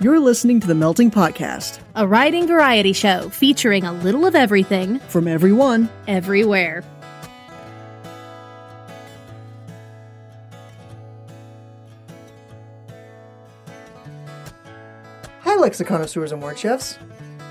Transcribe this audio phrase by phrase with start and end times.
[0.00, 5.00] You're listening to the Melting Potcast a writing variety show featuring a little of everything,
[5.00, 5.88] from everyone.
[6.06, 6.84] everywhere.
[15.40, 16.96] Hi, lexiconnoisseurs and word chefs.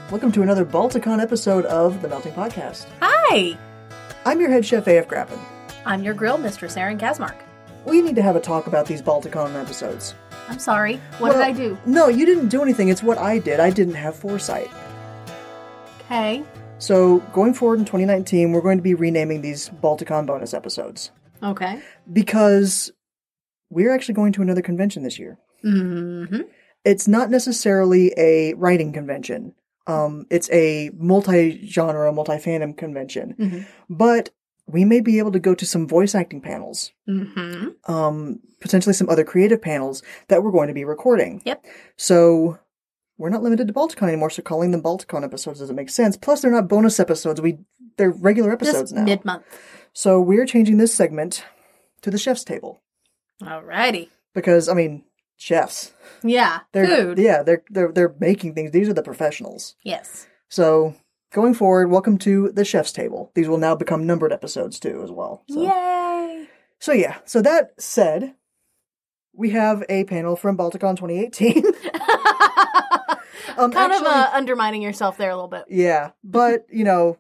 [0.09, 2.87] Welcome to another Balticon episode of the Melting Potcast.
[3.01, 3.57] Hi!
[4.25, 5.39] I'm your head chef, AF Grappin.
[5.85, 7.35] I'm your grill mistress, Erin Kasmark.
[7.83, 10.15] We need to have a talk about these Balticon episodes.
[10.49, 10.97] I'm sorry.
[11.19, 11.77] What Well, did I do?
[11.85, 12.89] No, you didn't do anything.
[12.89, 13.59] It's what I did.
[13.59, 14.69] I didn't have foresight.
[16.05, 16.43] Okay.
[16.79, 21.11] So, going forward in 2019, we're going to be renaming these Balticon bonus episodes
[21.43, 21.81] Okay.
[22.13, 22.91] because
[23.69, 25.37] we're actually going to another convention this year.
[25.65, 26.41] Mm-hmm.
[26.85, 29.53] It's not necessarily a writing convention.
[29.87, 33.65] Um, it's a multi-genre, multi-fandom convention, Mhm.
[33.89, 34.29] but
[34.67, 37.91] we may be able to go to some voice acting panels, Mm-hmm.
[37.91, 41.41] um, potentially some other creative panels that we're going to be recording.
[41.45, 41.65] Yep.
[41.95, 42.59] So
[43.17, 46.17] we're not limited to Balticon anymore, so calling them Balticon episodes doesn't make sense.
[46.17, 47.39] Plus, they're not bonus episodes.
[47.41, 47.59] We
[47.97, 49.03] they're regular episodes Just now.
[49.03, 49.43] mid-month.
[49.93, 51.43] so we're changing this segment
[52.01, 52.81] to the chef's table
[53.41, 54.09] Alrighty.
[54.35, 55.03] because I mean,
[55.37, 55.93] chefs.
[56.23, 56.59] Yeah.
[56.73, 57.17] They're Food.
[57.17, 58.71] yeah, they're they're they're making things.
[58.71, 59.75] These are the professionals.
[59.83, 60.27] Yes.
[60.49, 60.95] So
[61.31, 63.31] going forward, welcome to the chef's table.
[63.35, 65.43] These will now become numbered episodes too, as well.
[65.49, 65.61] So.
[65.61, 66.47] Yay!
[66.79, 67.17] So yeah.
[67.25, 68.35] So that said,
[69.33, 71.63] we have a panel from Balticon 2018.
[73.57, 75.65] um, kind of uh, undermining yourself there a little bit.
[75.69, 77.17] yeah, but you know,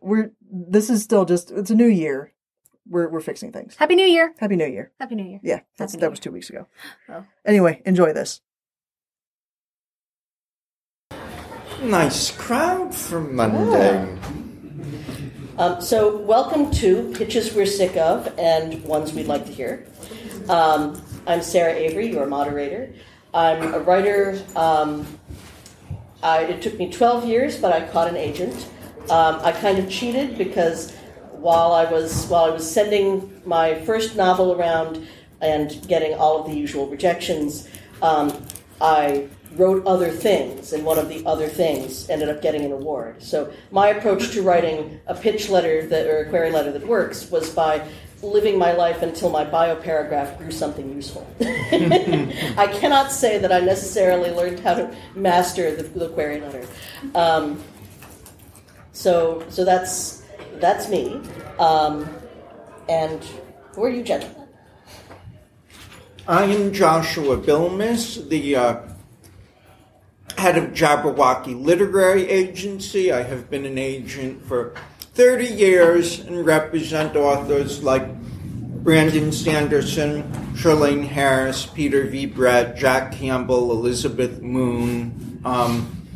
[0.00, 2.32] we're this is still just it's a new year.
[2.86, 3.76] We're we're fixing things.
[3.76, 4.34] Happy New Year.
[4.38, 4.92] Happy New Year.
[4.98, 5.40] Happy New Year.
[5.42, 6.66] Yeah, that's, Happy that was two weeks ago.
[7.08, 7.24] Oh.
[7.44, 8.40] Anyway, enjoy this.
[11.82, 14.18] Nice crowd for Monday.
[15.58, 19.86] Um, so, welcome to Pitches We're Sick of and Ones We'd Like to Hear.
[20.48, 22.92] Um, I'm Sarah Avery, your moderator.
[23.32, 24.42] I'm a writer.
[24.56, 25.06] Um,
[26.20, 28.68] I, it took me 12 years, but I caught an agent.
[29.08, 30.92] Um, I kind of cheated because
[31.30, 35.06] while I was while I was sending my first novel around
[35.40, 37.68] and getting all of the usual rejections,
[38.02, 38.32] um,
[38.80, 43.22] I wrote other things, and one of the other things ended up getting an award.
[43.22, 47.30] So my approach to writing a pitch letter that or a query letter that works
[47.30, 47.88] was by
[48.22, 51.26] living my life until my bio paragraph grew something useful.
[51.40, 56.66] I cannot say that I necessarily learned how to master the, the query letter.
[57.14, 57.62] Um,
[58.92, 61.20] so, so that's that's me.
[61.58, 62.08] Um,
[62.88, 63.24] and
[63.74, 64.48] who are you, gentlemen?
[66.26, 68.80] I am Joshua Bilmes, the uh,
[70.38, 73.12] head of Jabberwocky Literary Agency.
[73.12, 78.06] I have been an agent for 30 years and represent authors like
[78.84, 80.22] Brandon Sanderson,
[80.54, 82.26] Charlaine Harris, Peter V.
[82.26, 86.06] Brett, Jack Campbell, Elizabeth Moon, um,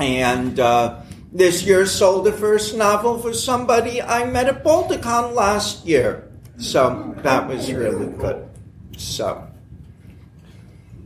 [0.00, 1.00] and uh,
[1.30, 6.30] this year sold the first novel for somebody I met at Balticon last year.
[6.56, 8.48] So that was really good.
[8.96, 9.47] So,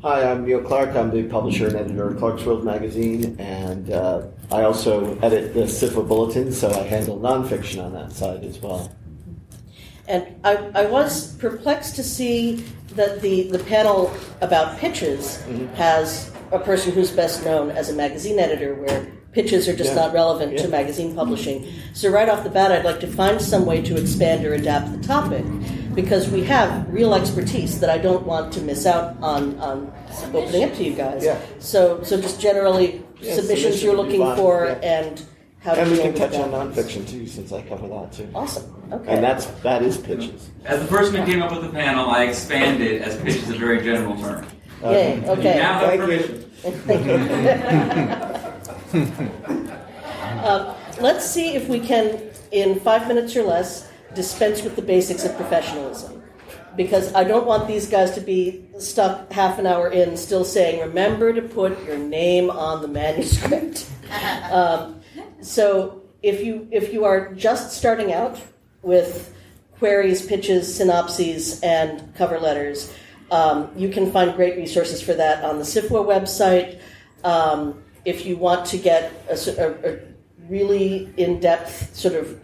[0.02, 0.96] Hi, I'm Neil Clarke.
[0.96, 6.08] I'm the publisher and editor of Clarkesworld magazine, and uh, I also edit the SFWA
[6.08, 8.92] Bulletin, so I handle nonfiction on that side as well.
[10.08, 12.64] And I, I was perplexed to see
[12.96, 15.40] that the, the panel about pitches
[15.74, 20.06] has a person who's best known as a magazine editor, where pitches are just Yeah.
[20.06, 21.64] not relevant to magazine publishing.
[21.92, 24.90] So, right off the bat, I'd like to find some way to expand or adapt
[25.00, 25.44] the topic
[25.94, 29.92] because we have real expertise that I don't want to miss out on, on
[30.32, 31.24] opening up to you guys.
[31.24, 31.38] Yeah.
[31.58, 34.72] So, so just generally, Yeah, submissions submission you're would be looking fine, for yeah.
[35.00, 35.22] and
[35.60, 36.74] how to And we deal can with touch on that.
[36.74, 38.28] nonfiction too, since I cover that too.
[38.34, 38.74] Awesome.
[38.92, 39.12] Okay.
[39.14, 40.50] And that's that is pitches.
[40.64, 43.54] As the person who came up with the panel, I expanded as pitch is a
[43.58, 44.46] very general term.
[44.82, 45.20] Yay.
[45.20, 45.56] You Okay.
[45.58, 46.06] now have Thank you.
[46.06, 46.50] permission.
[50.44, 55.24] Um, let's see if we can, in five minutes or less, dispense with the basics
[55.24, 56.22] of professionalism.
[56.76, 60.80] Because I don't want these guys to be stuck half an hour in, still saying,
[60.80, 63.86] "Remember to put your name on the manuscript."
[64.50, 65.00] um,
[65.42, 68.40] so, if you if you are just starting out
[68.80, 69.34] with
[69.78, 72.92] queries, pitches, synopses, and cover letters,
[73.30, 76.80] um, you can find great resources for that on the SFWA website.
[77.24, 80.00] Um, if you want to get a
[80.48, 82.40] really in-depth sort of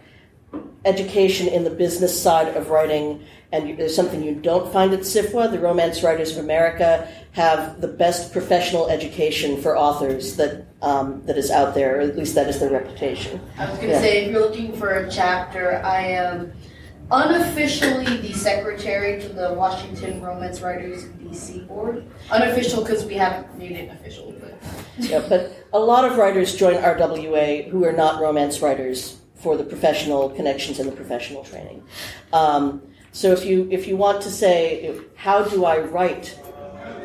[0.85, 5.01] education in the business side of writing, and you, there's something you don't find at
[5.01, 11.21] SFWA, the Romance Writers of America have the best professional education for authors that um,
[11.25, 13.41] that is out there, or at least that is their reputation.
[13.57, 14.01] I was going to Yeah.
[14.01, 16.53] say, if you're looking for a chapter, I am
[17.11, 22.05] unofficially the secretary to the Washington Romance Writers DC board.
[22.31, 24.57] Unofficial because we haven't made it official, but
[24.99, 29.63] Yeah, but a lot of writers join RWA who are not romance writers for the
[29.63, 31.83] professional connections and the professional training.
[32.33, 32.81] Um,
[33.11, 36.37] so if you if you want to say how do I write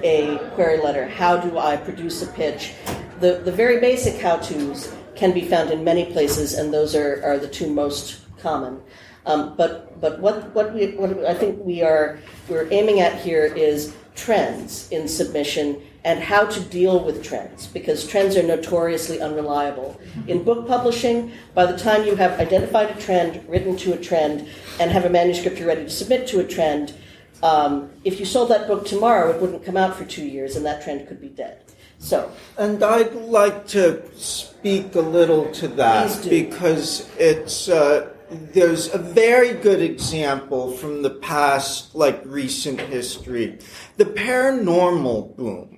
[0.02, 2.74] a query letter, how do I produce a pitch,
[3.20, 7.22] the the very basic how tos can be found in many places, and those are,
[7.24, 8.82] are the two most common.
[9.26, 13.44] Um, but but what what we what I think we are we're aiming at here
[13.44, 19.98] is trends in submission and how to deal with trends because trends are notoriously unreliable.
[20.26, 24.48] In book publishing, by the time you have identified a trend, written to a trend,
[24.78, 26.94] and have a manuscript you're ready to submit to a trend,
[27.42, 30.64] um, if you sold that book tomorrow, it wouldn't come out for two years, and
[30.66, 31.60] that trend could be dead.
[31.98, 38.98] So, And I'd like to speak a little to that because it's uh, there's a
[38.98, 43.58] very good example from the past, like recent history,
[43.96, 45.73] the paranormal boom.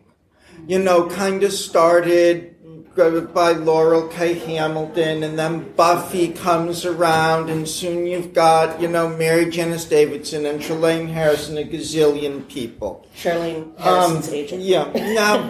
[0.67, 2.53] You know, kind of started
[2.97, 4.33] by Laurell K.
[4.35, 10.61] Hamilton, and then Buffy comes around, and soon you've got you know MaryJanice Davidson and
[10.61, 13.07] Charlaine Harrison, a gazillion people.
[13.15, 14.63] Charlaine Harrison's Um, agent.
[14.63, 14.91] Yeah.
[14.95, 15.43] Now,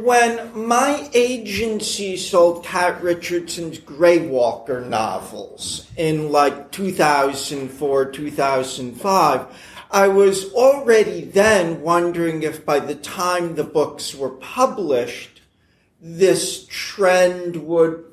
[0.00, 9.46] when my agency sold Kat Richardson's Greywalker novels in like 2004, 2005,
[9.90, 15.40] I was already then wondering if by the time the books were published,
[16.00, 18.04] this trend would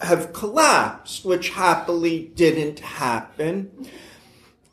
[0.00, 3.88] have collapsed, which happily didn't happen.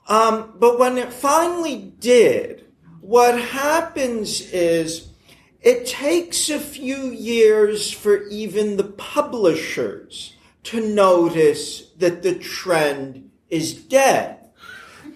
[0.07, 2.65] Um, but when it finally did,
[3.01, 5.09] what happens is
[5.61, 10.33] it takes a few years for even the publishers
[10.63, 14.49] to notice that the trend is dead.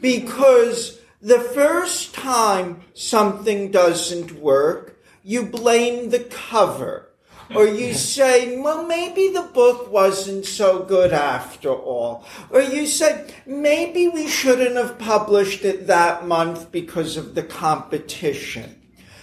[0.02, 7.10] Because the first time something doesn't work, you blame the cover.
[7.54, 12.26] Or you say, well, maybe the book wasn't so good after all.
[12.50, 18.82] Or you say, maybe we shouldn't have published it that month because of the competition.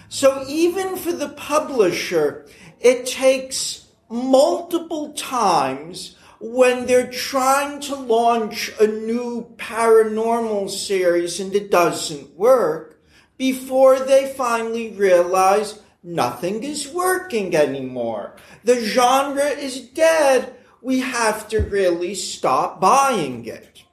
[0.08, 2.46] So even for the publisher,
[2.80, 11.70] it takes multiple times when they're trying to launch a new paranormal series and it
[11.70, 13.00] doesn't work
[13.36, 18.36] before they finally realize nothing is working anymore.
[18.64, 20.54] The genre is dead.
[20.80, 23.84] We have to really stop buying it.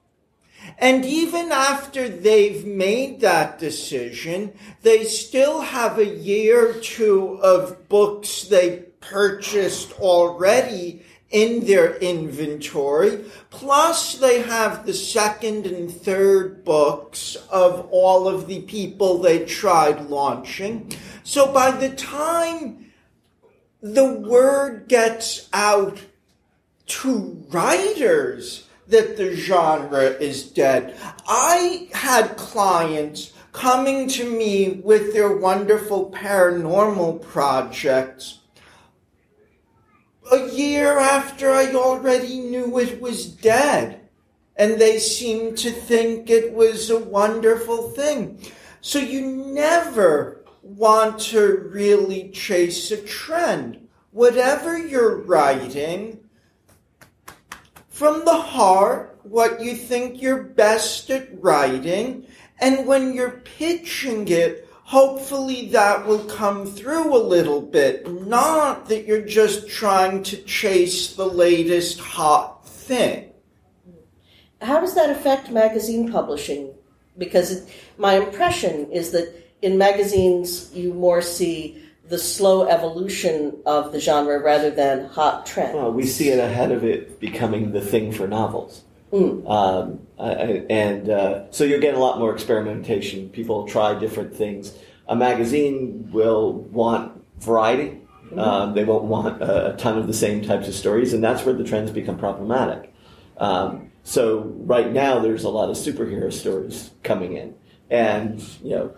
[0.78, 7.88] And even after they've made that decision, they still have a year or two of
[7.88, 11.04] books they purchased already
[11.36, 13.26] in their inventory.
[13.50, 20.10] Plus, they have the second and third books of all of the people they tried
[20.10, 20.90] launching.
[21.26, 22.86] So by the time
[23.82, 26.00] the word gets out
[26.86, 30.96] to writers that the genre is dead.
[31.28, 38.40] I had clients coming to me with their wonderful paranormal projects
[40.32, 44.02] a year after I already knew it was dead.
[44.58, 48.40] And they seemed to think it was a wonderful thing.
[48.82, 53.88] So you never want to really chase a trend.
[54.12, 56.22] Whatever you're writing,
[57.90, 62.28] from the heart, what you think you're best at writing,
[62.60, 68.08] and when you're pitching it, hopefully that will come through a little bit.
[68.28, 73.32] Not that you're just trying to chase the latest hot thing.
[74.62, 76.72] How does that affect magazine publishing?
[77.18, 83.92] Because it, my impression is that in magazines you more see the slow evolution of
[83.92, 85.74] the genre rather than hot trends.
[85.74, 88.85] Well, we see it ahead of it becoming the thing for novels.
[89.12, 89.50] Mm.
[89.50, 93.30] Um, I- and uh, so you'll get a lot more experimentation.
[93.30, 94.74] People try different things.
[95.08, 98.02] A magazine will want variety.
[98.36, 101.46] Um, they won't want a, a ton of the same types of stories, and that's
[101.46, 102.92] where the trends become problematic.
[103.38, 107.56] Um, so right now, there's a lot of superhero stories coming in,
[107.90, 108.96] and you know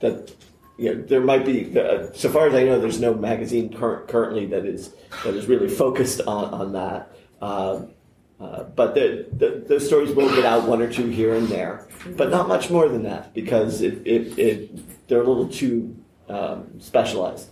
[0.00, 0.34] that
[0.78, 4.04] you know, there might be, uh, so far as I know, there's no magazine cur-
[4.08, 4.92] currently that is
[5.24, 7.12] that is really focused on on that.
[7.40, 7.90] Um,
[8.42, 11.86] uh, but the, the, those stories will get out one or two here and there,
[12.16, 15.96] but not much more than that because it, it, it they're a little too
[16.28, 17.50] um, specialized.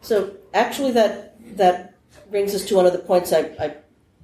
[0.00, 1.94] So actually, that that
[2.30, 3.76] brings us to one of the points I, I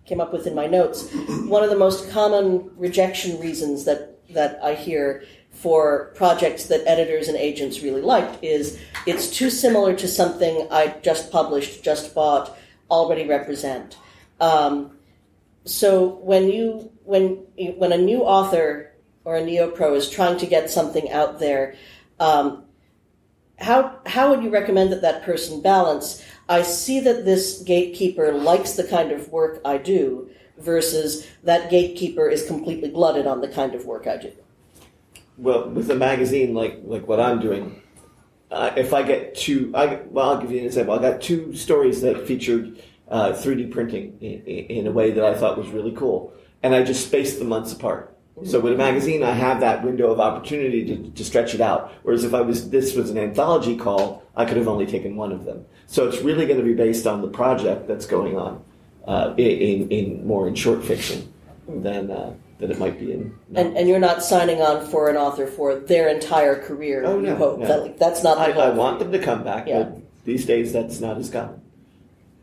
[0.05, 1.13] came up with in my notes.
[1.47, 7.27] One of the most common rejection reasons that that I hear for projects that editors
[7.27, 12.57] and agents really liked is it's too similar to something I just published, just bought,
[12.91, 13.97] already represent.
[14.41, 14.98] Um,
[15.69, 17.37] so when you when
[17.77, 18.93] when a new author
[19.25, 21.75] or a neopro is trying to get something out there,
[22.21, 22.65] um,
[23.59, 26.25] how how would you recommend that that person balance?
[26.49, 32.29] I see that this gatekeeper likes the kind of work I do, versus that gatekeeper
[32.29, 34.33] is completely glutted on the kind of work I do.
[35.37, 37.81] Well, with a magazine like like what I'm doing,
[38.51, 40.95] uh, if I get two, I, well, I'll give you an example.
[40.95, 45.35] I got two stories that featured uh, 3D printing in, in, a way that I
[45.35, 48.15] thought was really cool, and I just spaced the months apart.
[48.45, 51.93] So with a magazine, I have that window of opportunity to, to stretch it out.
[52.03, 55.33] Whereas if I was this was an anthology call, I could have only taken one
[55.33, 55.65] of them.
[55.87, 58.63] So it's really going to be based on the project that's going on
[59.07, 61.33] uh, in, in more in short fiction
[61.67, 63.37] than uh, than it might be in.
[63.55, 67.05] And, and you're not signing on for an author for their entire career.
[67.05, 67.67] Oh, you no, hope no.
[67.67, 68.53] that like, that's not I.
[68.53, 69.85] I want them to come back, Yeah.
[69.85, 71.61] but these days that's not as common.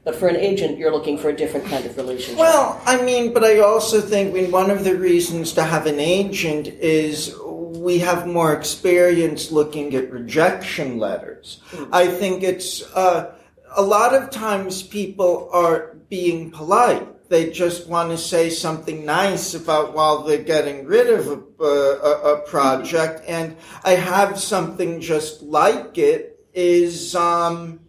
[0.06, 2.38] But for an agent, you're looking for a different kind of relationship.
[2.40, 5.88] Well, I mean, but I also think I mean, one of the reasons to have
[5.88, 11.60] an agent is we have more experience looking at rejection letters.
[11.92, 13.36] I think it's uh,
[13.76, 17.30] a lot of times people are being polite.
[17.30, 21.28] They just want to say something nice about while they're getting rid of
[21.60, 26.34] a, a, a project, and I have something just like it.
[26.54, 27.80] Is um,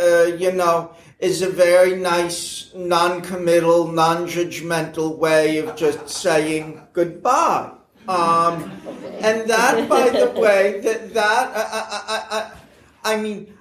[0.00, 7.72] uh, you know, is a very nice, non-committal, non-judgmental way of just saying goodbye.
[8.08, 8.70] Um,
[9.20, 13.56] and that, by the way, that that I, I, I, I, I mean,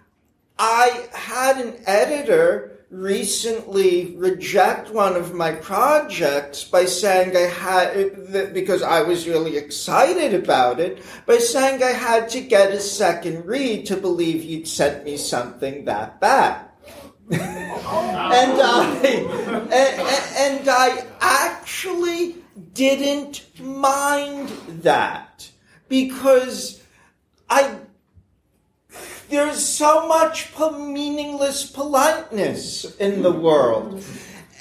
[0.60, 8.84] I had an editor recently reject one of my projects by saying I had, because
[8.84, 13.88] I was really excited about it, by saying I had to get a second read
[13.88, 16.66] to believe you'd sent me something that bad.
[17.32, 19.00] and I,
[19.72, 22.36] and, and I actually
[22.74, 24.50] didn't mind
[24.82, 25.50] that
[25.88, 26.82] because
[27.50, 27.78] I
[29.30, 34.04] there's so much meaningless politeness in the world.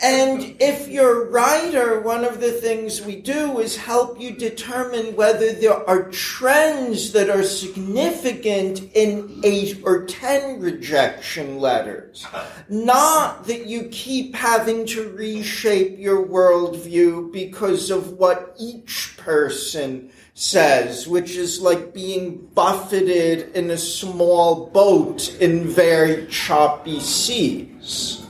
[0.02, 5.14] And if you're a writer, one of the things we do is help you determine
[5.14, 12.26] whether there are trends that are significant in eight or ten rejection letters.
[12.68, 21.06] Not that you keep having to reshape your worldview because of what each person says,
[21.06, 28.26] which is like being buffeted in a small boat in very choppy seas.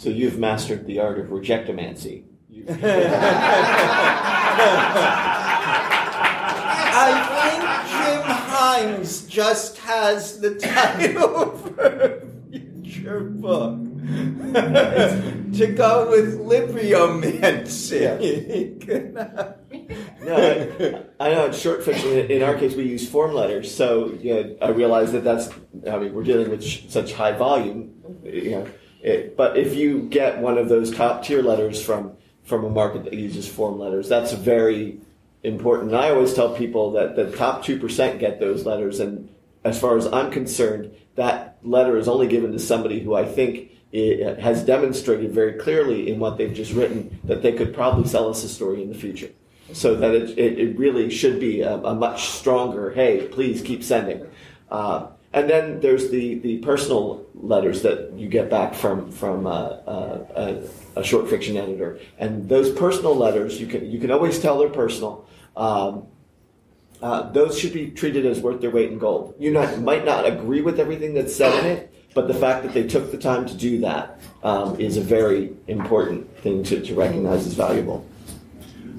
[0.00, 2.24] So you've mastered the art of rejectomancy.
[2.70, 2.72] I
[7.36, 13.78] think Jim Hines just has the title for a future book.
[14.50, 18.00] to go with Libriomancy.
[20.24, 23.72] No, I, I know in short fiction, in in our case, we use form letters.
[23.74, 25.50] So you know, I realize that that's.
[25.88, 27.92] I mean, we're dealing with sh- such high volume.
[28.24, 28.66] You know,
[29.02, 32.12] it, but if you get one of those top tier letters from
[32.44, 34.98] from a market that uses form letters, that's very
[35.42, 35.92] important.
[35.92, 39.28] And I always tell people that the top two percent get those letters, and
[39.64, 43.70] as far as I'm concerned, that letter is only given to somebody who I think
[43.92, 48.28] i has demonstrated very clearly in what they've just written that they could probably sell
[48.28, 49.30] us a story in the future.
[49.72, 53.82] So that it, it, it really should be a, a much stronger, hey, please keep
[53.84, 54.26] sending.
[54.70, 59.50] Uh, and then there's the, the personal letters that you get back from, from uh,
[59.50, 60.64] uh,
[60.96, 62.00] a, a short fiction editor.
[62.18, 65.28] And those personal letters, you can, you can always tell they're personal.
[65.56, 66.08] Um,
[67.00, 69.34] uh, those should be treated as worth their weight in gold.
[69.38, 72.74] You not, might not agree with everything that's said in it, but the fact that
[72.74, 76.94] they took the time to do that um, is a very important thing to, to
[76.94, 78.04] recognize as valuable.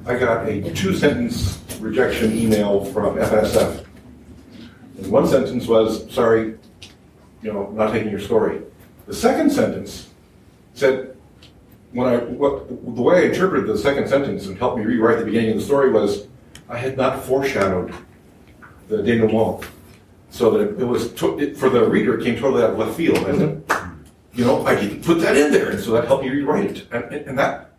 [0.05, 3.85] I got a two sentence rejection email from FSF.
[5.01, 6.55] And one sentence was, sorry,
[7.41, 8.61] you know, not taking your story.
[9.07, 10.09] The second sentence
[10.73, 11.17] said,
[11.91, 15.25] when I, what, the way I interpreted the second sentence and helped me rewrite the
[15.25, 16.27] beginning of the story was,
[16.69, 17.93] I had not foreshadowed
[18.87, 19.65] the denouement.
[20.29, 22.95] So that it was, to, it, for the reader, it came totally out of left
[22.95, 23.17] field.
[23.17, 24.03] I said, mm-hmm.
[24.33, 26.87] you know, I didn't put that in there, and so that helped me rewrite it.
[26.91, 27.70] And, and, and that,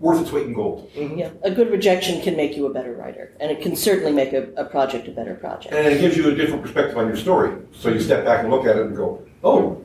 [0.00, 0.90] worth its weight in gold.
[0.94, 1.18] Mm-hmm.
[1.18, 4.32] Yeah, a good rejection can make you a better writer, and it can certainly make
[4.32, 5.74] a, a project a better project.
[5.74, 7.56] And it gives you a different perspective on your story.
[7.72, 9.84] So you step back and look at it and go, oh,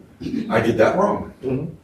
[0.49, 1.33] I did that wrong.
[1.43, 1.75] Mm-hmm.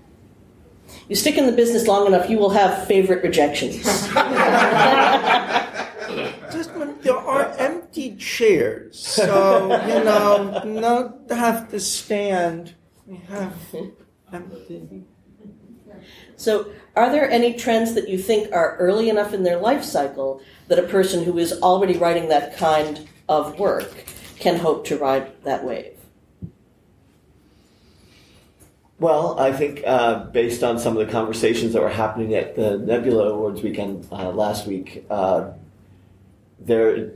[1.07, 3.83] You stick in the business long enough, you will have favorite rejections.
[6.51, 12.73] Just when there are empty chairs, so you know, not have to stand.
[13.05, 13.53] We have
[14.33, 15.05] empty.
[16.39, 20.41] So, are there any trends that you think are early enough in their life cycle
[20.69, 24.05] that a person who is already writing that kind of work
[24.39, 25.97] can hope to ride that wave?
[28.99, 32.77] Well, I think uh, based on some of the conversations that were happening at the
[32.77, 35.51] Nebula Awards weekend uh, last week, uh,
[36.57, 37.11] there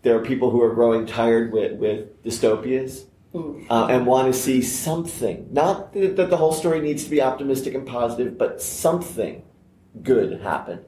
[0.00, 4.62] there are people who are growing tired with, with dystopias uh, and want to see
[4.62, 5.48] something.
[5.50, 9.42] Not that that the whole story needs to be optimistic and positive, but something
[10.02, 10.84] good happen.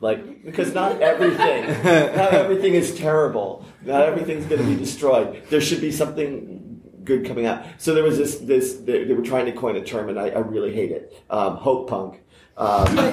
[0.00, 1.66] Like because not everything,
[2.16, 3.64] not everything is terrible.
[3.82, 5.42] Not everything's going to be destroyed.
[5.48, 7.64] There should be something good coming out.
[7.78, 10.28] So there was this this they, they were trying to coin a term, and I,
[10.30, 11.14] I really hate it.
[11.30, 12.20] Um, hope punk.
[12.58, 12.96] Um,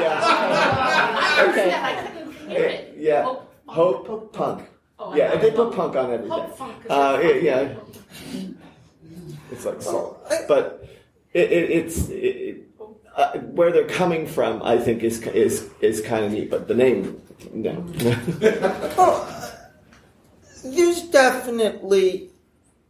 [0.00, 1.34] yeah.
[1.50, 1.72] Okay.
[1.72, 2.94] I couldn't hear it.
[2.96, 3.22] Yeah.
[3.22, 4.68] Hope- Hope punk.
[5.12, 5.40] Oh, Yeah, know.
[5.40, 6.30] they put punk on everything.
[6.30, 6.74] Hope funk.
[6.86, 7.74] 'cause Uh, it's yeah,
[9.50, 10.84] It's like salt, but
[11.32, 12.56] it, it, it's it, it,
[13.16, 14.62] uh, where they're coming from.
[14.62, 17.20] I think is is is kind of neat, but the name,
[17.52, 17.72] no.
[18.96, 19.26] Well,
[20.64, 22.30] there's definitely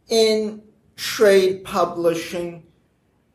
[0.09, 0.61] in
[0.95, 2.63] trade publishing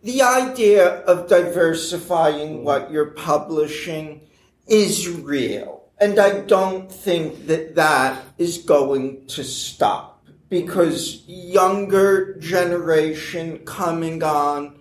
[0.03, 4.21] the idea of diversifying what you're publishing
[4.67, 5.74] is real.
[6.01, 14.81] And I don't think that that is going to stop because younger generation coming on,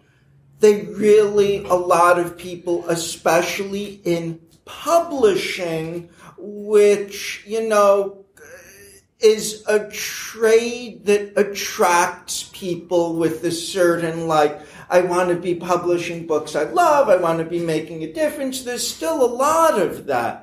[0.60, 8.26] they really, a lot of people, especially in publishing, which, you know,
[9.20, 16.28] is a trade that attracts people with a certain like I want to be publishing
[16.28, 18.64] books I love, I want to be making a difference.
[18.64, 20.43] There's still a lot of that.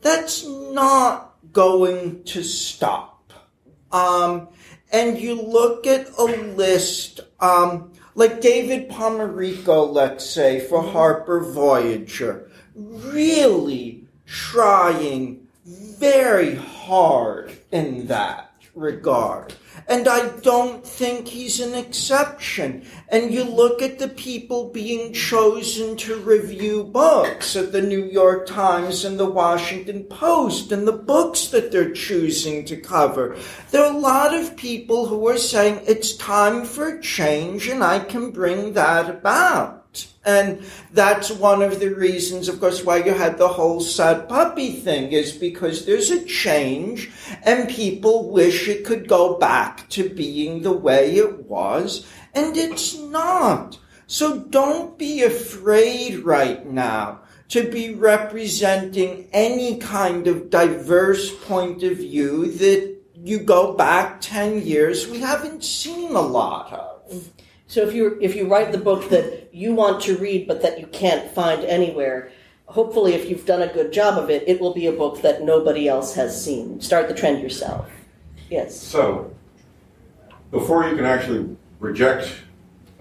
[0.00, 3.32] That's not going to stop.
[3.90, 4.48] Um,
[4.92, 12.50] and you look at a list, um, like David Pomerico, let's say, for Harper Voyager,
[12.74, 19.54] really trying very hard in that regard.
[19.88, 22.84] And I don't think he's an exception.
[23.08, 28.46] And you look at the people being chosen to review books at the New York
[28.46, 33.36] Times and the Washington Post and the books that they're choosing to cover.
[33.70, 38.00] There are a lot of people who are saying it's time for change and I
[38.00, 39.77] can bring that about.
[40.24, 44.72] And that's one of the reasons, of course, why you had the whole sad puppy
[44.72, 47.10] thing is because there's a change
[47.44, 52.98] and people wish it could go back to being the way it was and it's
[52.98, 53.78] not.
[54.06, 61.96] So don't be afraid right now to be representing any kind of diverse point of
[61.96, 67.30] view that you go back 10 years we haven't seen a lot of.
[67.68, 70.80] So if you if you write the book that you want to read but that
[70.80, 72.32] you can't find anywhere,
[72.64, 75.42] hopefully if you've done a good job of it, it will be a book that
[75.42, 76.80] nobody else has seen.
[76.80, 77.90] Start the trend yourself.
[78.50, 78.74] Yes.
[78.74, 79.30] So,
[80.50, 82.32] before you can actually reject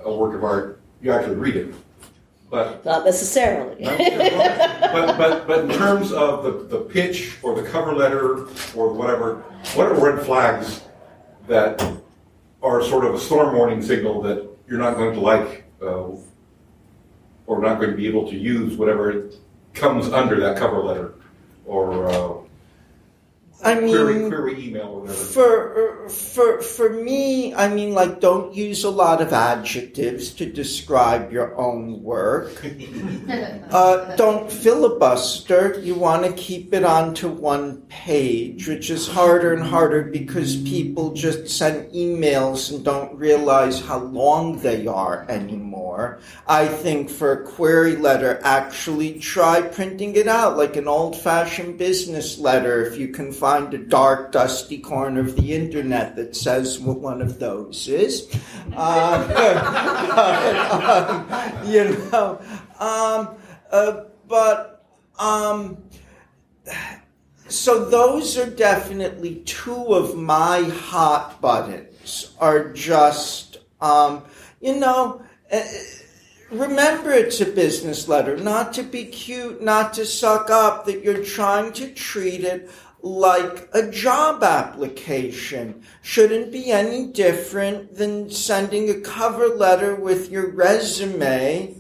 [0.04, 1.74] a work of art, you actually read it.
[2.50, 3.84] But Not necessarily.
[3.86, 9.44] but, but, but in terms of the, the pitch or the cover letter or whatever,
[9.76, 10.82] what are red flags
[11.48, 11.82] that
[12.62, 16.10] are sort of a storm warning signal that you're not going to like uh,
[17.48, 19.30] or not going to be able to use whatever
[19.74, 21.14] comes under that cover letter
[21.66, 22.37] or uh,
[23.64, 25.18] I mean, query, query email or whatever?
[25.18, 31.32] for for for me, I mean, like, don't use a lot of adjectives to describe
[31.32, 32.66] your own work.
[33.68, 35.78] Uh, don't filibuster.
[35.82, 41.14] You want to keep it onto one page, which is harder and harder because people
[41.14, 46.20] just send emails and don't realize how long they are anymore.
[46.48, 51.78] I think for a query letter, actually try printing it out like an old fashioned
[51.78, 56.80] business letter if you can find a dark, dusty corner of the internet that says
[56.80, 58.28] what one of those is.
[58.74, 59.24] Uh,
[61.64, 62.40] um, you know,
[62.80, 63.36] um,
[63.72, 64.86] uh, but
[65.18, 65.78] um,
[67.48, 72.36] so those are definitely two of my hot buttons.
[72.40, 74.24] Are just um,
[74.60, 75.22] you know.
[75.52, 75.62] Uh,
[76.50, 81.22] Remember, it's a business letter, not to be cute, not to suck up, that you're
[81.22, 82.70] trying to treat it
[83.02, 85.84] like a job application.
[86.02, 91.76] Shouldn't be any different than sending a cover letter with your resume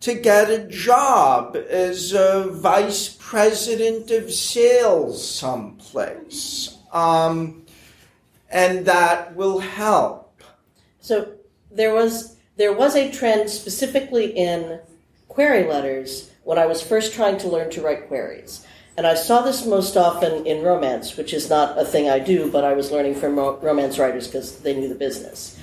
[0.00, 6.78] to get a job as a vice president of sales someplace.
[6.92, 7.64] Um,
[8.50, 10.42] and that will help.
[11.00, 11.34] So
[11.70, 14.80] there was there was a trend specifically in
[15.28, 18.66] query letters when I was first trying to learn to write queries.
[18.96, 22.50] And I saw this most often in romance, which is not a thing I do,
[22.50, 25.60] but I was learning from romance writers because they knew the business.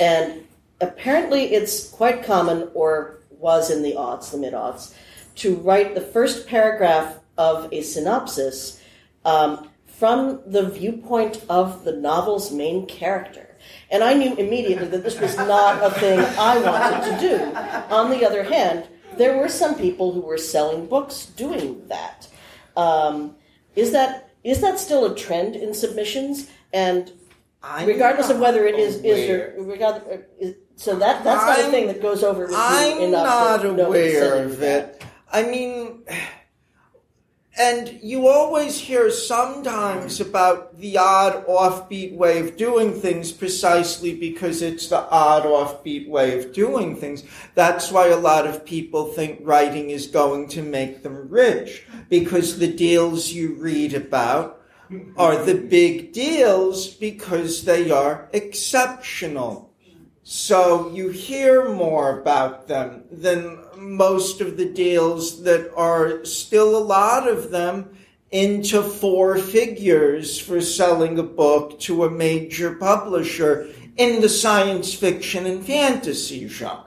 [0.00, 0.44] And
[0.80, 4.94] apparently it's quite common, or was in the aughts, the mid aughts,
[5.36, 8.80] to write the first paragraph of a synopsis
[9.24, 13.56] um, from the viewpoint of the novel's main character.
[13.90, 17.94] And I knew immediately that this was not a thing I wanted to do.
[17.94, 22.28] On the other hand, there were some people who were selling books doing that.
[22.76, 23.36] Um,
[23.74, 26.48] is that is that still a trend in submissions?
[26.72, 27.12] And
[27.62, 29.54] I'm regardless of whether it is is aware.
[29.58, 33.24] or regardless, is, so that that's not a I'm- thing that goes over I'm enough
[33.26, 34.96] not to aware of that.
[35.00, 35.02] it.
[35.32, 36.04] I mean,
[37.58, 44.60] and you always hear sometimes about the odd offbeat way of doing things precisely because
[44.60, 47.24] it's the odd offbeat way of doing things.
[47.54, 52.58] That's why a lot of people think writing is going to make them rich because
[52.58, 54.60] the deals you read about
[55.16, 59.72] are the big deals because they are exceptional.
[60.28, 66.78] So you hear more about them than most of the deals that are still a
[66.78, 67.96] lot of them
[68.30, 75.46] into four figures for selling a book to a major publisher in the science fiction
[75.46, 76.86] and fantasy genre.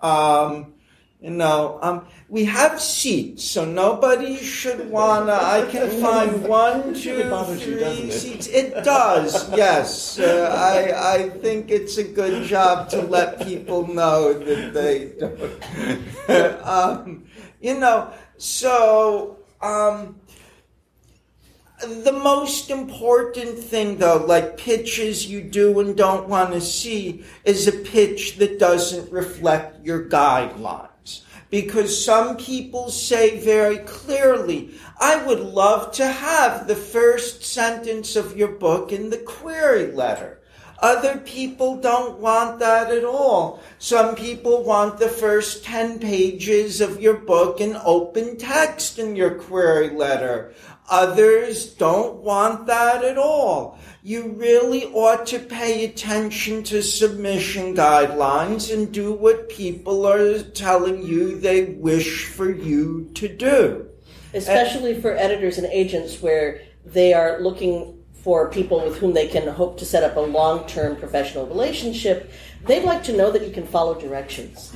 [0.00, 0.74] Um,
[1.22, 5.32] you know, um, we have seats, so nobody should wanna.
[5.34, 8.12] I can find one, two, bothers you, doesn't it?
[8.12, 8.48] seats.
[8.48, 10.18] It does, yes.
[10.18, 16.66] Uh, I I think it's a good job to let people know that they don't.
[16.66, 17.24] um,
[17.60, 20.20] you know, so um,
[21.82, 27.68] the most important thing, though, like pitches you do and don't want to see, is
[27.68, 30.88] a pitch that doesn't reflect your guidelines.
[31.52, 38.38] Because some people say very clearly, I would love to have the first sentence of
[38.38, 40.40] your book in the query letter.
[40.78, 43.62] Other people don't want that at all.
[43.78, 49.34] Some people want the first 10 pages of your book in open text in your
[49.34, 50.54] query letter.
[50.88, 53.78] Others don't want that at all.
[54.04, 61.06] You really ought to pay attention to submission guidelines and do what people are telling
[61.06, 63.88] you they wish for you to do.
[64.34, 69.46] especially for editors and agents where they are looking for people with whom they can
[69.46, 72.32] hope to set up a long-term professional relationship.
[72.66, 74.74] They'd like to know that you can follow directions.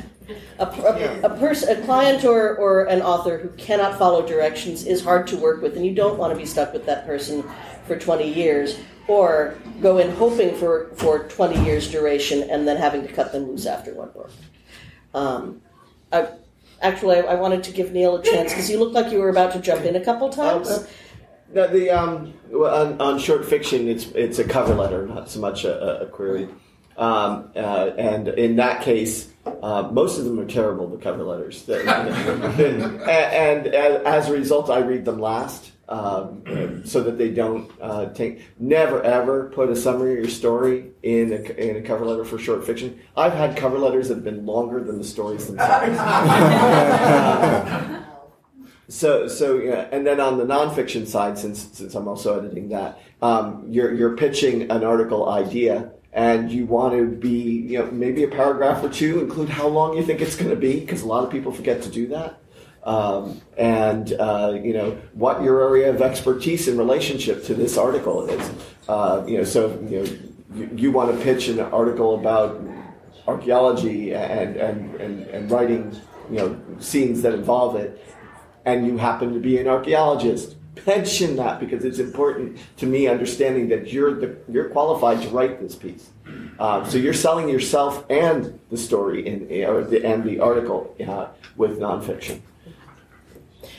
[0.60, 5.02] A, a, a, person, a client or, or an author who cannot follow directions is
[5.02, 7.42] hard to work with and you don't want to be stuck with that person
[7.86, 13.06] for 20 years or go in hoping for, for 20 years duration and then having
[13.06, 14.30] to cut them loose after one book
[15.16, 15.62] um,
[16.12, 16.28] I,
[16.82, 19.30] actually, I, I wanted to give Neil a chance because you looked like you were
[19.30, 20.68] about to jump in a couple times.
[20.68, 20.86] Uh,
[21.54, 25.64] No, the um, on, on short fiction, it's it's a cover letter, not so much
[25.64, 26.48] a, a query.
[26.96, 29.30] Um, uh, and in that case,
[29.62, 30.88] uh, most of them are terrible.
[30.88, 35.72] The cover letters, and, and as a result, I read them last.
[35.88, 38.42] Um, so that they don't uh, take.
[38.58, 42.40] Never ever put a summary of your story in a, in a cover letter for
[42.40, 43.00] short fiction.
[43.16, 45.96] I've had cover letters that have been longer than the stories themselves.
[48.88, 53.00] So, so yeah, and then on the nonfiction side, since since I'm also editing that,
[53.20, 58.24] um, you're you're pitching an article idea, and you want to be, you know, maybe
[58.24, 61.06] a paragraph or two, include how long you think it's going to be, because a
[61.06, 62.40] lot of people forget to do that,
[62.84, 68.26] um, and uh, you know what your area of expertise in relationship to this article
[68.28, 68.50] is.
[68.88, 70.04] Uh, you know, so you know
[70.54, 72.60] you, you want to pitch an article about
[73.28, 75.94] archaeology and and, and, and writing,
[76.30, 78.02] you know, scenes that involve it
[78.66, 80.55] and you happen to be an archaeologist.
[80.84, 85.60] Mention that because it's important to me understanding that you're the, you're qualified to write
[85.60, 86.10] this piece.
[86.58, 91.28] Um, so you're selling yourself and the story in or the, and the article uh,
[91.56, 92.40] with nonfiction.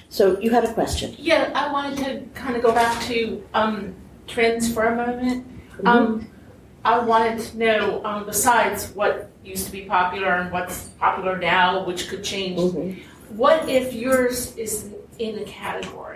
[0.09, 1.15] So you had a question.
[1.19, 3.93] Yeah, I wanted to kind of go back to um,
[4.25, 5.45] trends for a moment.
[5.85, 6.27] Um,
[6.83, 11.85] I wanted to know, um, besides what used to be popular and what's popular now,
[11.85, 16.06] which could change, what if yours is in a category?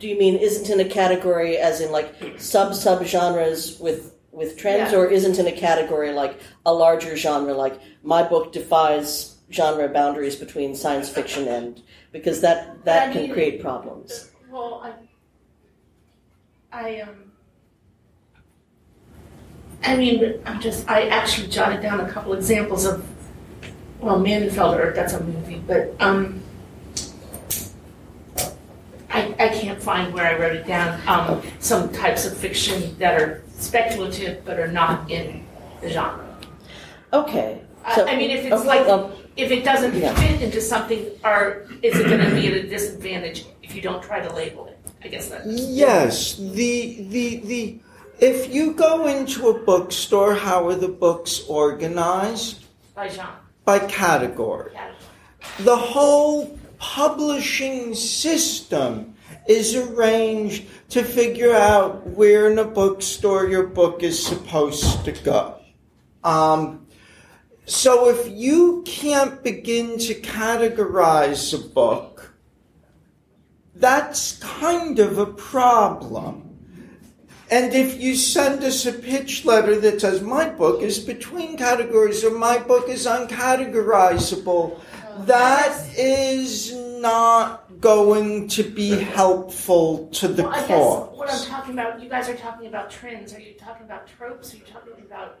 [0.00, 4.56] Do you mean isn't in a category as in like sub sub genres with with
[4.56, 4.98] trends, Yeah.
[4.98, 7.52] or isn't in a category like a larger genre?
[7.52, 11.82] Like my book defies genre boundaries between science fiction and
[12.12, 14.30] because that that I can mean- create problems.
[14.50, 14.82] Well,
[16.72, 17.30] I, I um,
[19.84, 23.06] I mean, I'm just, I actually jotted down a couple examples of,
[24.00, 26.42] well, Manfelder, that's a movie, but um,
[29.10, 31.00] I, I can't find where I wrote it down.
[31.06, 35.44] Um, some types of fiction that are speculative but are not in
[35.80, 36.24] the genre.
[37.12, 37.60] Okay.
[37.84, 40.12] I- So, I mean, if it's okay, like- well, If it doesn't Yeah.
[40.16, 44.02] fit into something, or is it going to be at a disadvantage if you don't
[44.02, 44.76] try to label it?
[45.02, 45.42] I guess that.
[45.46, 47.78] Yes, the the the
[48.18, 52.64] if you go into a bookstore, how are the books organized?
[52.94, 53.38] By genre.
[53.64, 54.72] By category.
[54.72, 55.64] category.
[55.64, 59.14] The whole publishing system
[59.46, 65.60] is arranged to figure out where in a bookstore your book is supposed to go.
[66.24, 66.86] Um,
[67.66, 72.34] so if you can't begin to categorize a book,
[73.74, 76.50] that's kind of a problem.
[77.50, 82.24] And if you send us a pitch letter that says, my book is between categories
[82.24, 84.80] or my book is uncategorizable,
[85.26, 91.18] that is not going to be helpful to the Well, I cause.
[91.18, 93.34] what I'm talking about, you guys are talking about trends.
[93.34, 94.52] Are you talking about tropes?
[94.52, 95.38] Are you talking about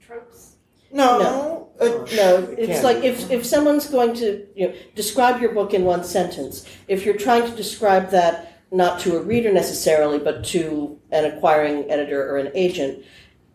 [0.00, 0.56] tropes?
[0.90, 1.68] No, No.
[1.80, 5.84] uh, No, it's like if, if someone's going to you know, describe your book in
[5.84, 10.98] one sentence, if you're trying to describe that not to a reader necessarily, but to
[11.10, 13.04] an acquiring editor or an agent,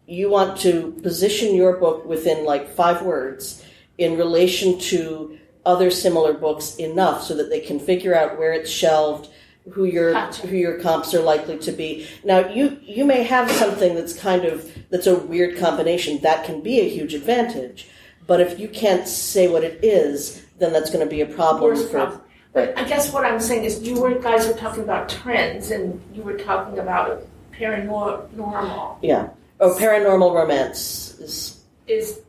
[0.07, 3.63] you want to position your book within like five words
[3.97, 5.36] in relation to
[5.67, 9.29] other similar books enough so that they can figure out where it's shelved,
[9.73, 10.47] who your Gotcha.
[10.47, 12.07] who your comps are likely to be.
[12.23, 16.61] Now you you may have something that's kind of that's a weird combination that can
[16.61, 17.87] be a huge advantage,
[18.25, 21.63] but if you can't say what it is, then that's going to be a problem
[21.63, 21.97] Worst for.
[21.97, 22.21] problem.
[22.53, 26.01] But I guess what I'm saying is, you were guys were talking about trends, and
[26.13, 28.97] you were talking about paranormal.
[29.01, 29.29] Yeah.
[29.59, 32.21] Oh, paranormal romance is Is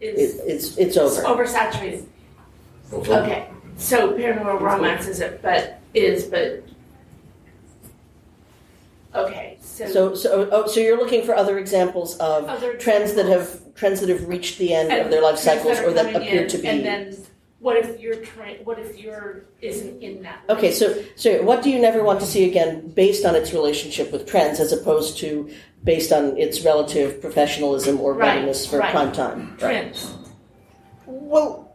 [0.00, 1.22] is it's it's over.
[1.22, 2.06] oversaturated?
[2.92, 6.64] Okay, so paranormal romance is it, but is but.
[9.14, 13.26] Okay, so, So so oh, so you're looking for other examples of Other trends that
[13.26, 15.92] have trends that have reached the end And of their life trends cycles are or
[15.92, 16.68] that coming appear in, to be.
[16.68, 17.16] And then,
[17.58, 18.64] what if your trend?
[18.64, 20.42] What if your isn't in that?
[20.48, 24.12] Okay, so so what do you never want to see again based on its relationship
[24.12, 25.50] with trends as opposed to
[25.82, 28.92] based on its relative professionalism or Right, readiness for right.
[28.92, 29.56] prime time?
[29.58, 30.14] trends.
[31.06, 31.69] Well,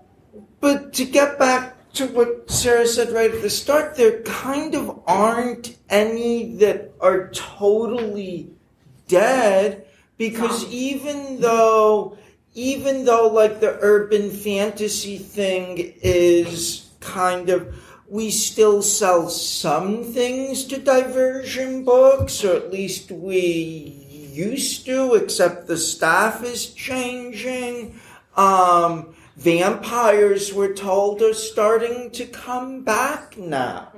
[0.60, 5.02] but to get back to what Sarah said right at the start, there kind of
[5.08, 8.50] aren't any that are totally
[9.08, 9.86] dead
[10.18, 12.18] because even though
[12.54, 17.76] even though like the urban fantasy thing is kind of
[18.10, 25.68] we still sell some things to diversion books or at least we used to except
[25.68, 28.00] the staff is changing.
[28.36, 33.92] Um vampires we're told are starting to come back now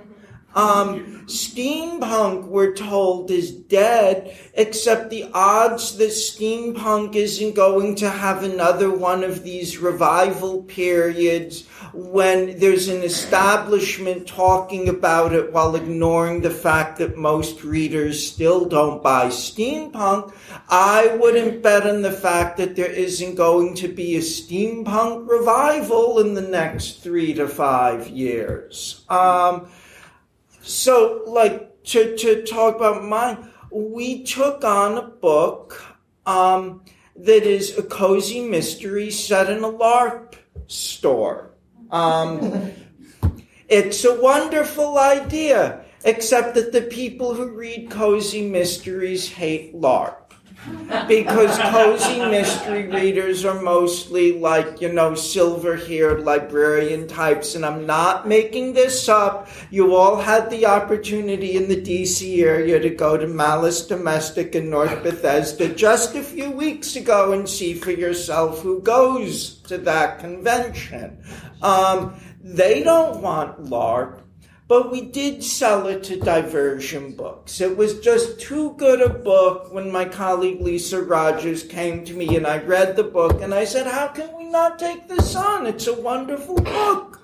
[0.57, 8.41] um, steampunk, we're told, is dead, except the odds that steampunk isn't going to have
[8.41, 16.41] another one of these revival periods when there's an establishment talking about it while ignoring
[16.41, 20.33] the fact that most readers still don't buy steampunk.
[20.69, 26.19] I wouldn't bet on the fact that there isn't going to be a steampunk revival
[26.19, 29.03] in the next three to five years.
[29.09, 29.67] Um,
[30.67, 35.81] so, like, to, to talk about mine, we took on a book
[36.25, 36.83] um,
[37.15, 40.35] that is a cozy mystery set in a LARP
[40.67, 41.51] store.
[41.89, 42.71] Um,
[43.69, 50.26] it's a wonderful idea, except that the people who read cozy mysteries hate LARP.
[51.07, 57.85] Because cozy mystery readers are mostly like, you know, silver haired librarian types, and I'm
[57.85, 59.47] not making this up.
[59.69, 64.69] You all had the opportunity in the DC area to go to Malice Domestic in
[64.69, 70.19] North Bethesda just a few weeks ago and see for yourself who goes to that
[70.19, 71.23] convention.
[71.61, 74.21] Um, they don't want LARP.
[74.67, 77.61] But we did sell it to diversion books.
[77.61, 82.35] It was just too good a book when my colleague Lisa Rodgers came to me
[82.35, 85.65] and I read the book and I said, How can we not take this on?
[85.67, 87.21] It's a wonderful book.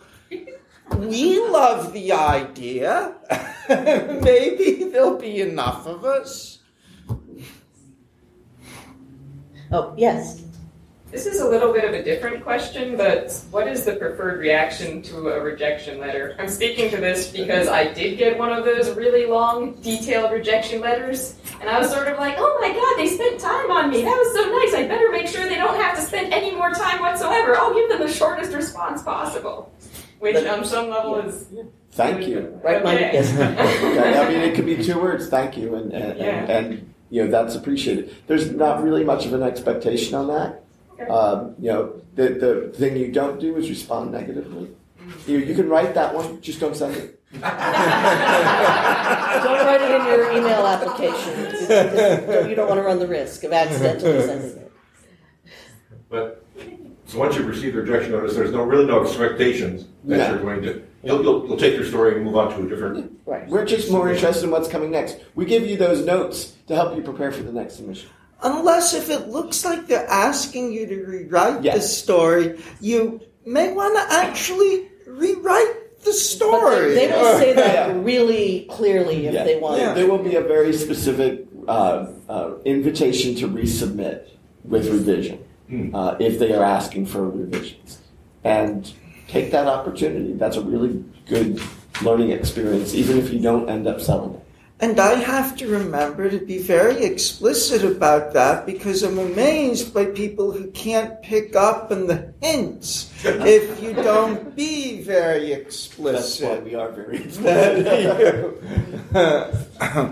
[0.95, 3.15] We love the idea.
[3.69, 6.60] Maybe there'll be enough of us.
[9.71, 10.42] Oh, yes.
[11.13, 15.04] This is a little bit of a different question, but what is the preferred reaction
[15.04, 16.36] to a rejection letter?
[16.39, 20.82] I'm speaking to this because I did get one of those really long, detailed rejection
[20.82, 24.02] letters, and I was sort of like, oh my god, they spent time on me.
[24.02, 24.73] That was so nice.
[24.73, 27.56] I better make sure they don't have to spend any more time whatsoever.
[27.58, 29.71] I'll give them the shortest response possible.
[30.17, 31.45] Which, on some level, is.
[31.91, 32.60] Thank you.
[32.63, 34.17] Right-minded, Okay.
[34.19, 36.26] I mean, it could be two words, thank you, and, and, Yeah.
[36.26, 38.15] and, and, you know, that's appreciated.
[38.26, 40.62] There's not really much of an expectation on that.
[40.93, 41.10] Okay.
[41.10, 44.69] Um, you know, the, the thing you don't do is respond negatively.
[45.27, 47.19] You, you can write that one, just don't send it.
[47.34, 47.41] Don't
[49.65, 52.47] write it in your email application.
[52.47, 54.71] You don't want to run the risk of accidentally sending it.
[56.10, 56.45] But,
[57.08, 60.29] so once you've received the rejection notice, there's no, really no expectations that No.
[60.29, 63.12] you're going to, you'll, you'll, you'll take your story and move on to a different.
[63.25, 63.47] Right.
[63.47, 65.17] We're just more interested in what's coming next.
[65.34, 68.10] We give you those notes to help you prepare for the next submission.
[68.43, 73.95] Unless if it looks like they're asking you to rewrite the story, you may want
[73.95, 76.93] to actually rewrite the But story.
[76.93, 78.01] they, they will say that Yeah.
[78.01, 79.43] really clearly if Yeah.
[79.45, 79.79] they want.
[79.79, 79.93] Yeah.
[79.93, 84.27] There will be a very specific uh, uh, invitation to resubmit
[84.65, 85.95] with revision Hmm.
[85.95, 87.99] uh, if they are asking for revisions.
[88.43, 88.91] And
[89.29, 90.34] take that opportunity.
[90.34, 91.62] That's a really good
[92.01, 94.42] learning experience, even if you don't end up selling it.
[94.84, 100.08] And I have to remember to be very explicit about that because I'm amazed by
[100.08, 106.41] people who can't pick up on the hints if you don't be very explicit.
[106.41, 106.65] That's why explicit.
[106.65, 108.54] we are very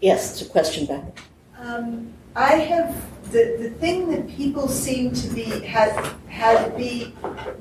[0.00, 1.18] Yes, it's a question back.
[1.60, 5.92] Um, I have the, the thing that people seem to be had
[6.26, 7.14] had be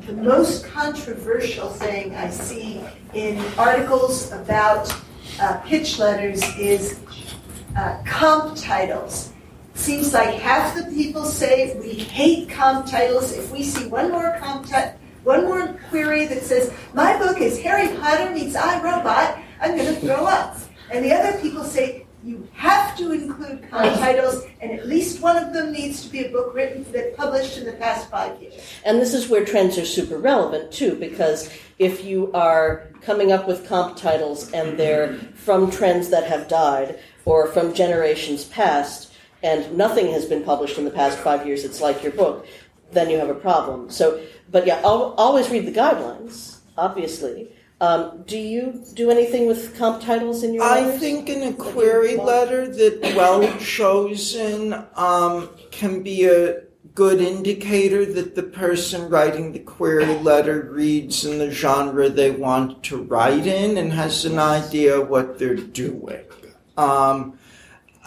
[0.08, 2.82] the most controversial thing I see
[3.14, 4.92] in articles about
[5.42, 7.00] uh, pitch letters is
[7.76, 9.34] uh, comp titles.
[9.74, 13.32] Seems like half the people say we hate comp titles.
[13.34, 17.60] If we see one more comp ti- one more query that says my book is
[17.60, 20.58] Harry Potter meets I, Robot, I'm going to throw up.
[20.92, 25.38] And the other people say you have to include comp titles, and at least one
[25.38, 28.54] of them needs to be a book written that published in the past five years.
[28.86, 33.48] And this is where trends are super relevant too, because if you are coming up
[33.48, 39.76] with comp titles and they're from trends that have died or from generations past, and
[39.76, 42.46] nothing has been published in the past five years, it's like your book,
[42.92, 43.90] then you have a problem.
[43.90, 47.52] So, but yeah, al- always read the guidelines, obviously.
[47.82, 51.00] Um, do you do anything with comp titles in your I letters?
[51.00, 56.62] think in a query letter that well chosen um, can be a
[56.94, 62.84] good indicator that the person writing the query letter reads in the genre they want
[62.84, 66.24] to write in and has an idea what they're doing.
[66.78, 67.40] Um,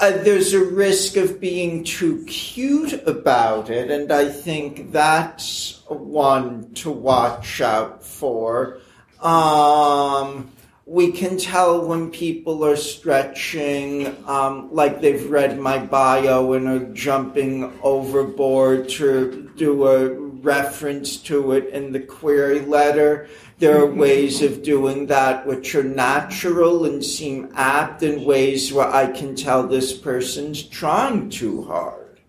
[0.00, 6.72] uh, there's a risk of being too cute about it, and I think that's one
[6.74, 8.78] to watch out for.
[9.24, 10.50] Um,
[10.84, 16.92] we can tell when people are stretching, um, like they've read my bio and are
[16.92, 23.28] jumping overboard to do a reference to it in the query letter.
[23.58, 28.88] There are ways of doing that which are natural and seem apt, and ways where
[28.88, 32.20] I can tell this person's trying too hard.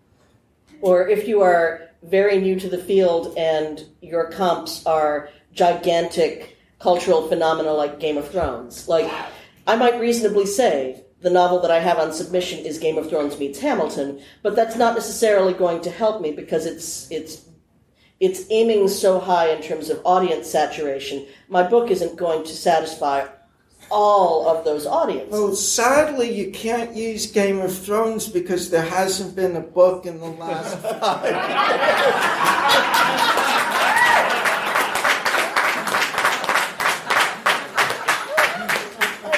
[0.80, 6.55] Or if you are very new to the field and your comps are gigantic
[6.86, 8.86] cultural phenomena like Game of Thrones.
[8.86, 9.10] Like,
[9.66, 13.36] I might reasonably say the novel that I have on submission is Game of Thrones
[13.40, 17.44] meets Hamilton, but that's not necessarily going to help me because it's it's
[18.20, 21.26] it's aiming so high in terms of audience saturation.
[21.48, 23.26] My book isn't going to satisfy
[23.90, 25.32] all of those audiences.
[25.32, 30.20] Well, sadly, you can't use Game of Thrones because there hasn't been a book in
[30.20, 30.76] the last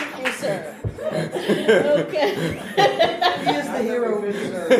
[0.09, 1.55] Thank you, sir.
[1.69, 2.35] Okay.
[3.49, 4.71] He is the hero we deserve.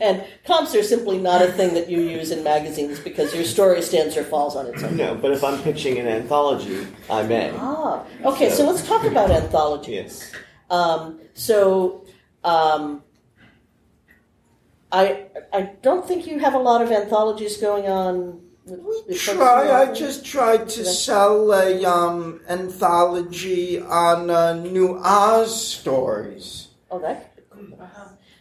[0.00, 3.82] And comps are simply not a thing that you use in magazines because your story
[3.82, 4.96] stands or falls on its own.
[4.96, 7.52] No, but if I'm pitching an anthology, I may.
[7.56, 8.48] Ah, okay.
[8.50, 9.94] So let's talk about anthologies.
[9.94, 10.32] Yes.
[10.70, 12.06] Um, so,
[12.42, 13.02] um,
[14.90, 18.40] I I don't think you have a lot of anthologies going on.
[19.16, 19.70] Try.
[19.72, 26.68] I just tried to sell a um, anthology on uh, New Oz stories.
[26.90, 27.00] Oh,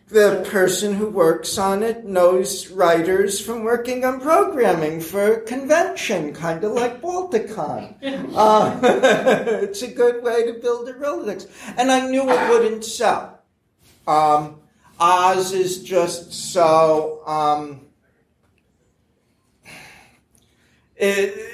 [0.10, 6.34] the person who works on it knows writers from working on programming for a convention,
[6.34, 7.96] kind of like Balticon.
[8.36, 8.80] Uh,
[9.64, 11.48] it's a good way to build a Rolodex.
[11.78, 13.42] And I knew it wouldn't sell.
[14.08, 14.62] Um,
[15.00, 17.22] Oz is just so.
[17.26, 17.89] Um,
[21.00, 21.50] it,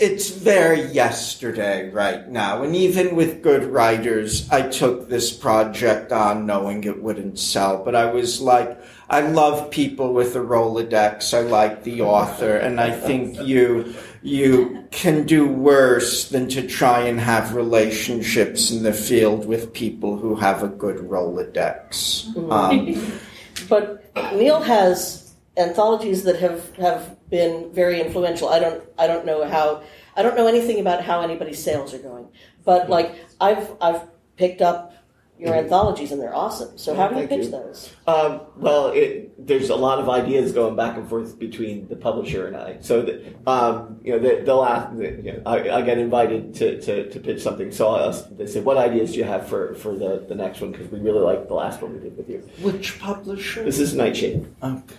[0.00, 2.62] it's very yesterday right now.
[2.62, 7.84] And even with good writers, I took this project on knowing it wouldn't sell.
[7.84, 11.36] But I was like, I love people with a Rolodex.
[11.36, 12.56] I like the author.
[12.56, 18.84] And I think you, you can do worse than to try and have relationships in
[18.84, 22.34] the field with people who have a good Rolodex.
[22.50, 23.20] Um,
[23.68, 28.48] But Neil has anthologies that have, have been very influential.
[28.48, 29.82] I don't I don't know how
[30.16, 32.28] I don't know anything about how anybody's sales are going.
[32.64, 34.02] But like I've I've
[34.36, 34.94] picked up
[35.38, 36.76] your anthologies and they're awesome.
[36.76, 37.28] So how do you Mm-hmm.
[37.28, 37.50] Thank pitch you.
[37.52, 37.94] those?
[38.06, 42.46] Um, well, it, there's a lot of ideas going back and forth between the publisher
[42.46, 42.76] and I.
[42.80, 44.92] So, that, um, you know, they, they'll ask.
[44.98, 47.72] You know, I, I get invited to, to, to pitch something.
[47.72, 50.72] So I, they say, "What ideas do you have for, for the, the next one?"
[50.72, 52.40] Because we really like the last one we did with you.
[52.60, 53.64] which publisher?
[53.64, 54.46] This is Nightshade.
[54.62, 54.94] Okay.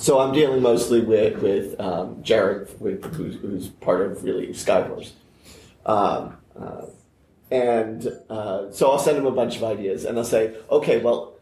[0.00, 5.12] So I'm dealing mostly with with um, Jared, with, who's, who's part of really Skyhorse,
[5.84, 6.86] um, uh,
[7.50, 11.34] and uh, so I'll send him a bunch of ideas, and I'll say, okay, well,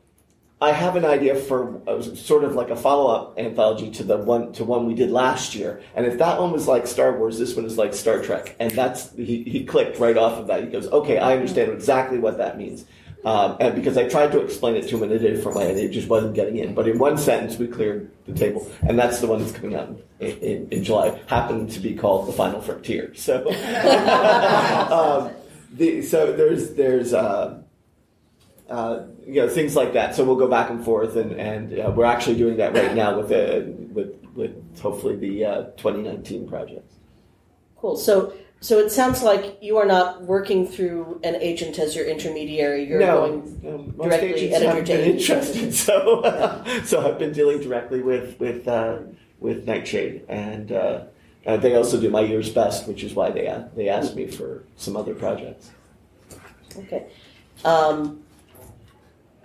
[0.61, 4.16] I have an idea for uh, sort of like a follow up anthology to the
[4.18, 7.38] one to one we did last year, and if that one was like Star Wars,
[7.38, 10.64] this one is like Star Trek, and that's he, he clicked right off of that.
[10.64, 12.86] He goes, okay, I understand exactly what that means.
[13.25, 15.79] Um, and because I tried to explain it to him in a different way, and
[15.79, 16.75] it just wasn't getting in.
[16.75, 20.01] But in one sentence, we cleared the table, and that's the one that's coming out
[20.21, 21.21] in, in, in July.
[21.27, 23.12] Happened to be called the Final Frontier.
[23.14, 23.49] So,
[24.93, 25.33] um,
[25.73, 27.61] the, so there's there's uh,
[28.71, 30.14] uh, you know things like that.
[30.14, 33.19] So we'll go back and forth, and and uh, we're actually doing that right now
[33.19, 36.93] with the with with hopefully the uh, 2019 project.
[37.77, 37.97] Cool.
[37.97, 42.84] So so it sounds like you are not working through an agent as your intermediary.
[42.84, 45.74] You're no, going no, most directly haven't to been interested.
[45.74, 46.22] So,
[46.84, 48.98] so I've been dealing directly with with uh,
[49.38, 51.04] with Nightshade, and uh,
[51.46, 54.64] uh, they also do my year's best, which is why they they asked me for
[54.76, 55.70] some other projects.
[56.76, 57.06] Okay.
[57.64, 58.22] Um,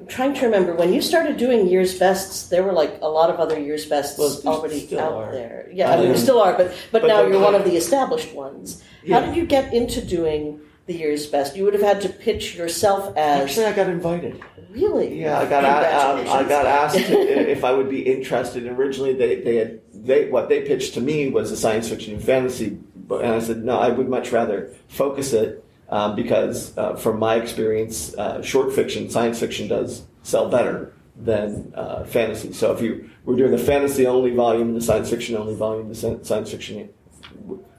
[0.04, 2.50] I'm trying to remember when you started doing years bests.
[2.50, 5.32] There were like a lot of other years bests Well, already out are.
[5.32, 5.70] there.
[5.72, 7.78] Yeah, I mean, there Um, still are, but but, but now you're one of the
[7.78, 8.84] established ones.
[9.02, 9.20] Yeah.
[9.22, 11.56] How did you get into doing the years best?
[11.56, 14.42] You would have had to pitch yourself as Actually, I got invited.
[14.72, 15.22] really.
[15.22, 18.68] Yeah, I got um, I got asked if I would be interested.
[18.68, 22.22] Originally, they they had they what they pitched to me was a science fiction and
[22.24, 22.78] fantasy,
[23.08, 25.63] but and I said no, I would much rather focus it
[25.94, 31.72] um, because uh, from my experience, uh, short fiction, science fiction does sell better than
[31.76, 32.52] uh, fantasy.
[32.52, 35.90] So if you were doing the fantasy only volume and the science fiction only volume,
[35.90, 36.90] the science fiction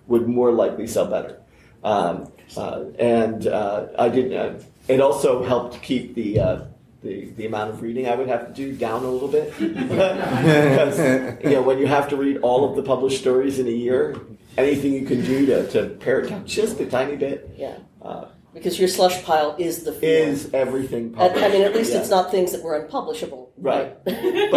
[0.07, 1.41] would more likely sell better.
[1.83, 4.33] Um, uh, and uh, I did.
[4.33, 6.69] Uh, it also helped keep the,
[7.03, 10.99] the the amount of reading I would have to do down a little bit because
[11.43, 14.15] you know when you have to read all of the published stories in a year,
[14.57, 18.27] anything you can do to, to pare it down just a tiny bit Yeah, uh,
[18.53, 20.29] because your slush pile is the field.
[20.29, 21.13] is everything.
[21.13, 21.45] Published.
[21.45, 22.01] I mean, at least Yeah.
[22.01, 23.53] it's not things that were unpublishable.
[23.59, 24.03] Right.
[24.05, 24.15] but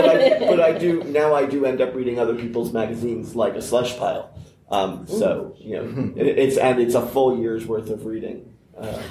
[0.09, 3.61] I but I do now I do end up reading other people's magazines like a
[3.61, 4.33] slush pile.
[4.69, 8.53] Um, so you know it, it's and it's a full year's worth of reading.
[8.77, 9.01] Uh,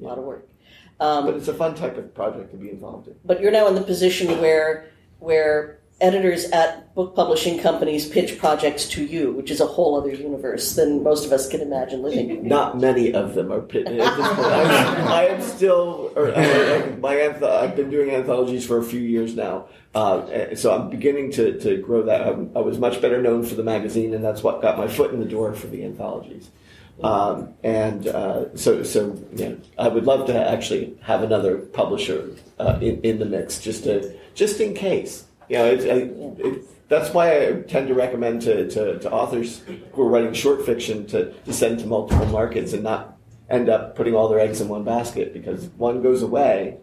[0.00, 0.48] a lot of work.
[1.00, 3.14] Um, but it's a fun type of project to be involved in.
[3.24, 4.88] but you're now in the position where
[5.20, 10.14] where editors at book publishing companies pitch projects to you, which is a whole other
[10.14, 12.30] universe than most of us can imagine living.
[12.30, 12.46] in.
[12.48, 13.60] Not many of them are.
[13.60, 19.00] I'm, I am still, or, uh, my anth- I've been doing anthologies for a few
[19.00, 22.22] years now, uh, so I'm beginning to, to grow that.
[22.22, 25.12] I, I was much better known for the magazine, and that's what got my foot
[25.12, 26.50] in the door for the anthologies.
[27.02, 32.78] Um, and uh, so, so yeah, I would love to actually have another publisher uh,
[32.80, 35.24] in, in the mix, just to just in case.
[35.48, 39.62] You know, it's, I, it, that's why I tend to recommend to, to, to authors
[39.92, 43.18] who are writing short fiction to, to send to multiple markets and not
[43.50, 46.78] end up putting all their eggs in one basket because one goes away,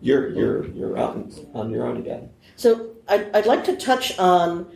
[0.00, 1.16] you're you're you're out
[1.54, 2.30] on your own again.
[2.56, 4.70] So I'd, I'd like to touch on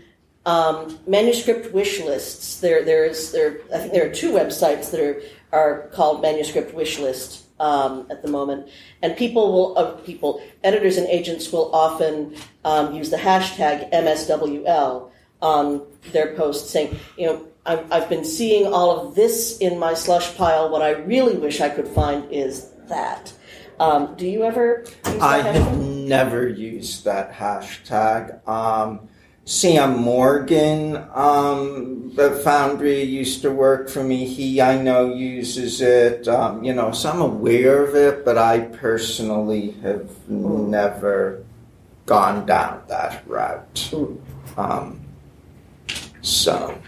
[0.47, 2.61] um, manuscript wish lists.
[2.61, 3.61] There, there is there.
[3.75, 5.23] I think there are two websites that are
[5.53, 8.69] are called manuscript wish list um, at the moment,
[9.03, 12.35] and people will uh, people editors and agents will often
[12.65, 15.11] um, use the hashtag MSWL
[15.43, 17.47] on their posts, saying, you know.
[17.67, 20.71] I've I've been seeing all of this in my slush pile.
[20.71, 23.35] What I really wish I could find is that.
[23.79, 25.79] Um, do you ever use I have
[26.11, 28.47] never used that hashtag.
[28.49, 29.09] Um,
[29.51, 34.25] Sam Morgan, um, the Foundry used to work for me.
[34.25, 36.29] He, I know, uses it.
[36.29, 41.45] Um, you know, so I'm aware of it, but I personally have never
[42.07, 43.93] gone down that route.
[44.57, 45.01] Um,
[46.23, 46.81] so.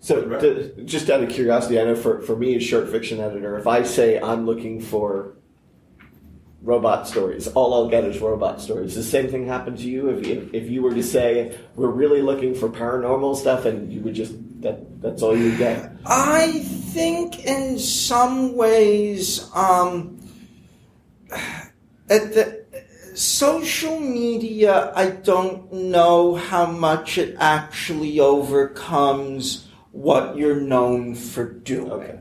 [0.00, 3.56] So, d- just out of curiosity, I know for, for me as short fiction editor,
[3.56, 5.35] if I say I'm looking for
[6.66, 8.96] robot stories, all I'll get is robot stories.
[8.96, 10.10] The same thing happen to you?
[10.10, 14.00] If, if, if you were to say we're really looking for paranormal stuff, and you
[14.00, 15.92] would just that that's all you get.
[16.04, 20.18] I think in some ways, um,
[22.10, 22.64] at the
[23.14, 32.20] social media, I don't know how much it actually overcomes what you're known for doing.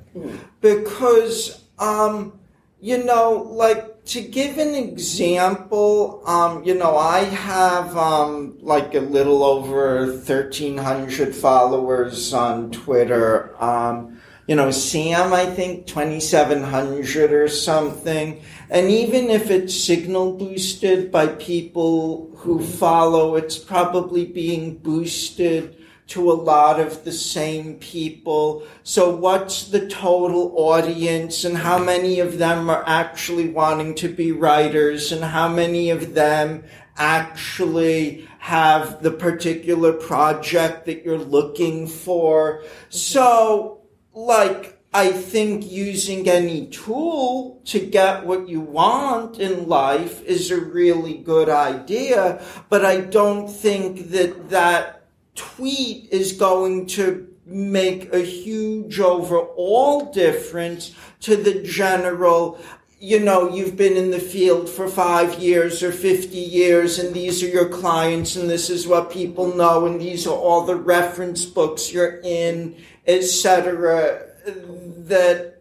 [0.62, 2.40] Because, um,
[2.80, 9.00] you know, like to give an example, um, you know, I have um, like a
[9.00, 13.56] little over 1,300 followers on Twitter.
[13.62, 18.42] Um, you know, Sam, I think 2,700 or something.
[18.70, 25.76] And even if it's signal boosted by people who follow, it's probably being boosted
[26.08, 28.64] to a lot of the same people.
[28.84, 34.32] So what's the total audience and how many of them are actually wanting to be
[34.32, 36.64] writers and how many of them
[36.98, 42.64] actually have the particular project that you're looking for?
[42.90, 43.82] So
[44.14, 50.62] like, I think using any tool to get what you want in life is a
[50.62, 55.05] really good idea, but I don't think that that
[55.36, 62.60] tweet is going to make a huge overall difference to the general
[63.06, 67.44] you know, you've been in the field for five years or 50 years, and these
[67.44, 71.46] are your clients, and this is what people know, and these are all the reference
[71.46, 72.76] books you're in,
[73.06, 74.26] etc.
[74.46, 75.55] That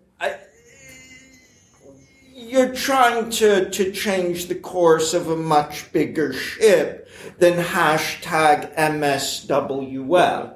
[2.54, 10.54] you're trying to, to change the course of a much bigger ship than hashtag MSWL.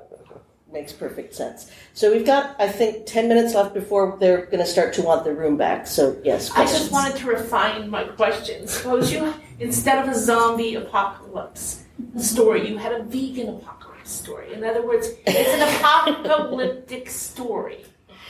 [0.72, 1.72] Makes perfect sense.
[1.94, 5.24] So we've got, I think, 10 minutes left before they're going to start to want
[5.24, 5.88] their room back.
[5.88, 8.68] So, yes, I just wanted to refine my question.
[8.68, 11.82] Suppose you, instead of a zombie apocalypse
[12.16, 14.53] story, you had a vegan apocalypse story.
[14.55, 17.84] In other words, it's an apocalyptic story,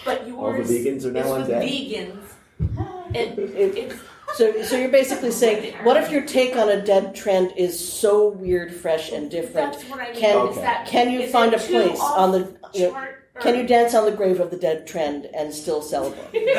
[0.07, 2.28] but All the yours vegans are now is with vegans.
[2.59, 3.95] And it's
[4.35, 8.29] So, so you're basically saying, what if your take on a dead trend is so
[8.29, 9.73] weird, fresh, and different?
[9.73, 10.21] That's what I mean.
[10.21, 13.55] Can Is that- can you is find a place on the you know, chart can
[13.55, 16.49] you dance on the grave of the dead trend and still sell celebrate?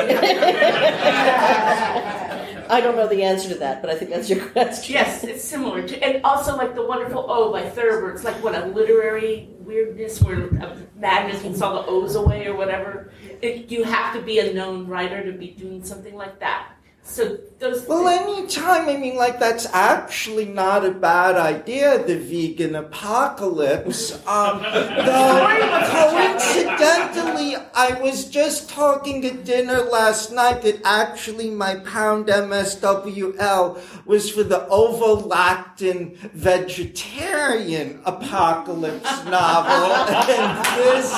[2.70, 4.94] I don't know the answer to that, but I think that's your question.
[4.94, 8.12] Yes, it's similar to, and also like the wonderful O by Thurber.
[8.12, 12.46] It's like what a literary weirdness where uh, a magnet takes all the O's away
[12.46, 13.12] or whatever.
[13.40, 16.72] It, you have to be a known writer to be doing something like that.
[17.02, 17.86] So those.
[17.86, 24.12] Well, anytime, I mean, like, that's actually not a bad idea, the vegan apocalypse.
[24.26, 25.46] Um, though,
[25.90, 34.30] coincidentally, I was just talking at dinner last night that actually my pound MSWL was
[34.30, 39.92] for the ovo-lacto vegetarian apocalypse novel.
[40.30, 41.12] And this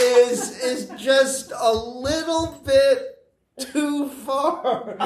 [0.00, 3.15] is, is just a little bit
[3.58, 4.96] too far.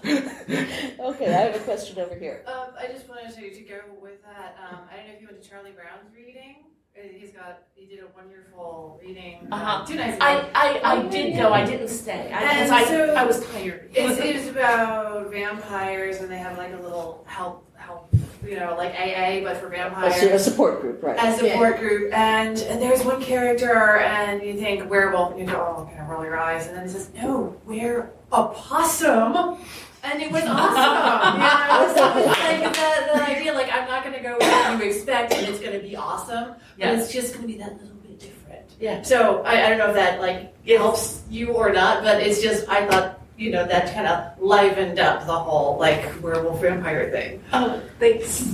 [0.00, 2.44] Okay, I have a question over here.
[2.46, 4.56] Um, I just wanted to, to go with that.
[4.70, 6.56] Um, I don't know if you went to Charlie Brown's reading.
[6.96, 9.86] Uh, He's got he did a wonderful reading uh, Uh-huh.
[9.86, 10.24] two nights ago.
[10.26, 11.52] I, I, I did go.
[11.52, 12.30] I didn't stay.
[12.32, 13.90] I, And because I, so I was tired.
[13.94, 18.10] It's, it's about vampires, and they have like a little help help
[18.46, 20.14] you know like AA, but for A, vampires.
[20.16, 21.16] su- a support group, right?
[21.18, 25.56] a support group, and, and there's one character, and you think werewolf, and you go,
[25.78, 29.58] oh, kind of roll your eyes, and then it says, no, we're a possum,
[30.04, 31.34] and it was awesome.
[31.34, 34.78] you know, so it's like the, the idea, like I'm not gonna go with what
[34.84, 38.18] you expect, and it's gonna be awesome, but it's just gonna be that little bit
[38.20, 38.64] different.
[38.80, 39.02] Yeah.
[39.02, 42.68] So I, I don't know if that like helps you or not, but it's just
[42.68, 47.42] I thought you know that kind of livened up the whole like werewolf vampire thing.
[47.52, 48.52] Oh, thanks.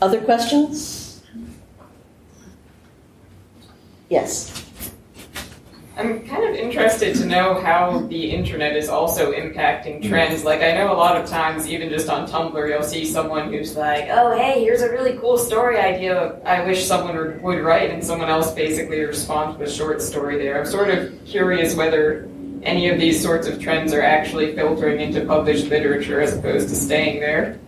[0.00, 1.22] Other questions?
[4.08, 4.64] Yes.
[5.98, 10.44] I'm kind of interested to know how the internet is also impacting trends.
[10.44, 13.74] Like, I know a lot of times, even just on Tumblr, you'll see someone who's
[13.76, 17.90] like, oh, hey, here's a really cool story idea I wish someone would- would write,
[17.90, 20.60] and someone else basically responds with a short story there.
[20.60, 22.28] I'm sort of curious whether
[22.62, 26.74] any of these sorts of trends are actually filtering into published literature as opposed to
[26.74, 27.58] staying there,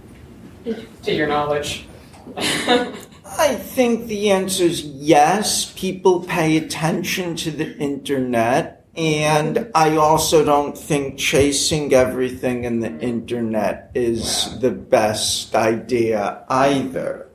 [1.03, 1.87] to your knowledge.
[2.37, 5.73] I think the answer is yes.
[5.77, 8.85] People pay attention to the internet.
[8.97, 17.29] And I also don't think chasing everything in the internet is the best idea either.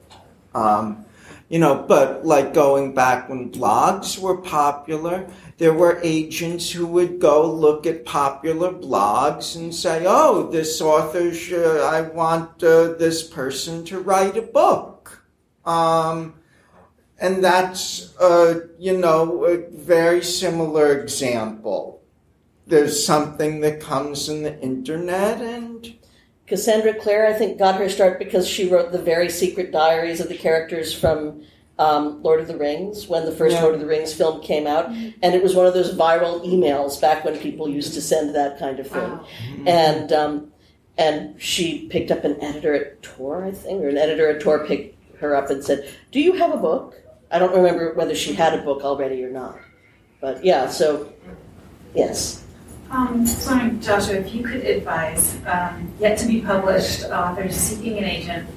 [0.53, 1.04] Um,
[1.49, 5.27] you know, but like going back when blogs were popular,
[5.57, 11.33] there were agents who would go look at popular blogs and say, oh, this author,
[11.33, 15.23] should, I want uh, this person to write a book.
[15.65, 16.35] Um,
[17.19, 22.01] and that's, uh, you know, a very similar example.
[22.67, 25.74] There's something that comes in the internet and
[26.47, 30.29] Cassandra Clare, I think, got her start because she wrote the very secret diaries of
[30.29, 31.41] the characters from
[31.79, 33.63] um, Lord of the Rings when the first Yeah.
[33.63, 37.01] Lord of the Rings film came out, and it was one of those viral emails
[37.01, 39.19] back when people used to send that kind of thing,
[39.65, 40.51] and um,
[40.97, 44.65] and she picked up an editor at Tor, I think, or an editor at Tor
[44.65, 46.95] picked her up and said, "Do you have a book?"
[47.31, 49.59] I don't remember whether she had a book already or not,
[50.21, 51.11] but yeah, so
[51.93, 52.44] yes.
[52.91, 57.97] Um, so I'm Joshua, if you could advise um, yet to be published authors seeking
[57.97, 58.49] an agent.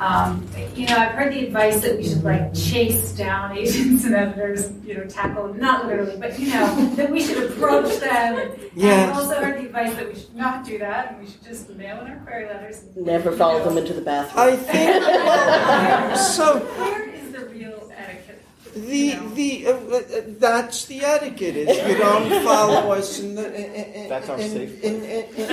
[0.00, 4.14] Um, you know, I've heard the advice that we should like chase down agents and
[4.16, 8.50] editors, you know, tackle them, not literally, but you know, that we should approach them.
[8.74, 9.10] Yeah.
[9.10, 11.70] I've also heard the advice that we should not do that, and we should just
[11.70, 12.82] mail in our query letters.
[12.96, 14.44] Never follow them into the bathroom.
[14.44, 16.58] I think well, so.
[16.58, 18.42] Where is the real etiquette?
[18.74, 20.02] The the uh, uh,
[20.38, 24.50] that's the etiquette is you don't follow us in the in, in, That's our in,
[24.50, 25.48] safe in, in, in-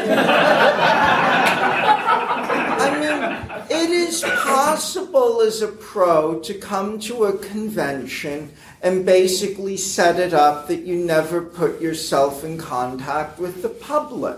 [2.82, 3.22] I mean,
[3.70, 8.52] it is possible as a pro to come to a convention
[8.82, 14.38] and basically set it up that you never put yourself in contact with the public.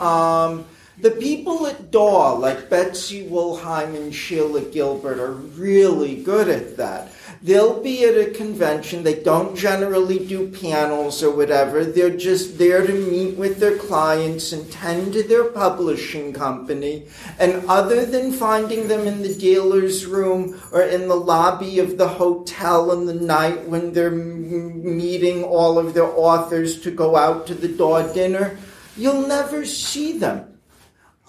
[0.00, 0.66] Um,
[0.98, 7.12] the people at DAW, like Betsy Wollheim and Sheila Gilbert, are really good at that.
[7.42, 9.02] They'll be at a convention.
[9.02, 11.84] They don't generally do panels or whatever.
[11.84, 17.06] They're just there to meet with their clients and tend to their publishing company.
[17.38, 22.08] And other than finding them in the dealer's room or in the lobby of the
[22.08, 27.54] hotel in the night when they're meeting all of their authors to go out to
[27.54, 28.58] the DAW dinner,
[28.96, 30.58] you'll never see them.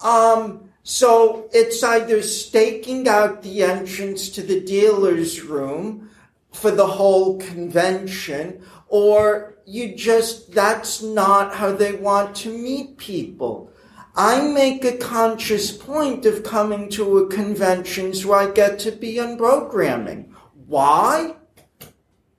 [0.02, 6.08] Um, so it's either staking out the entrance to the dealer's room
[6.50, 13.70] for the whole convention, or you just, that's not how they want to meet people.
[14.16, 19.20] I make a conscious point of coming to a conventions where I get to be
[19.20, 20.34] on programming.
[20.68, 21.34] Why?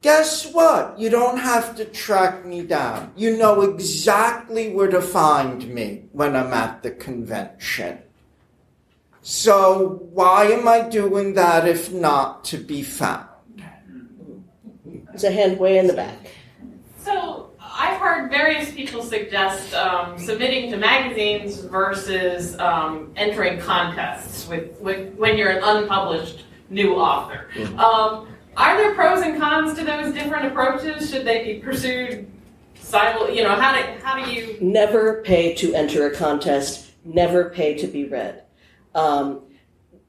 [0.02, 0.97] Guess what?
[0.97, 3.14] You don't have to track me down.
[3.16, 8.00] You know exactly where to find me when I'm at the convention.
[9.30, 13.28] So why am I doing that if not to be found?
[14.84, 16.32] There's a hand way in the back.
[16.98, 24.72] So I've heard various people suggest um, submitting to magazines versus um, entering contests with,
[24.80, 27.50] with when you're an unpublished new author.
[27.78, 28.28] Um,
[28.58, 31.08] are there pros and cons to those different approaches?
[31.12, 32.28] Should they be pursued
[32.74, 33.30] simul?
[33.30, 34.58] You know, how do how do you?
[34.60, 36.94] Never pay to enter a contest.
[37.06, 38.42] Never pay to be read.
[38.96, 39.42] Um,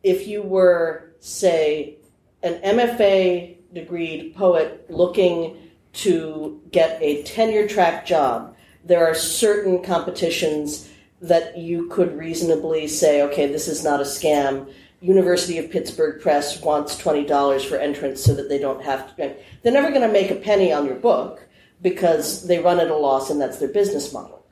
[0.03, 1.97] if you were, say,
[2.43, 5.57] an MFA degreed poet looking
[5.93, 10.89] to get a tenure track job, there are certain competitions
[11.21, 14.73] that you could reasonably say, okay, this is not a scam.
[15.03, 19.35] University of Pittsburgh Press wants $20 for entrance so that they don't have to.
[19.63, 21.47] They're never going to make a penny on your book
[21.83, 24.45] because they run at a loss and that's their business model.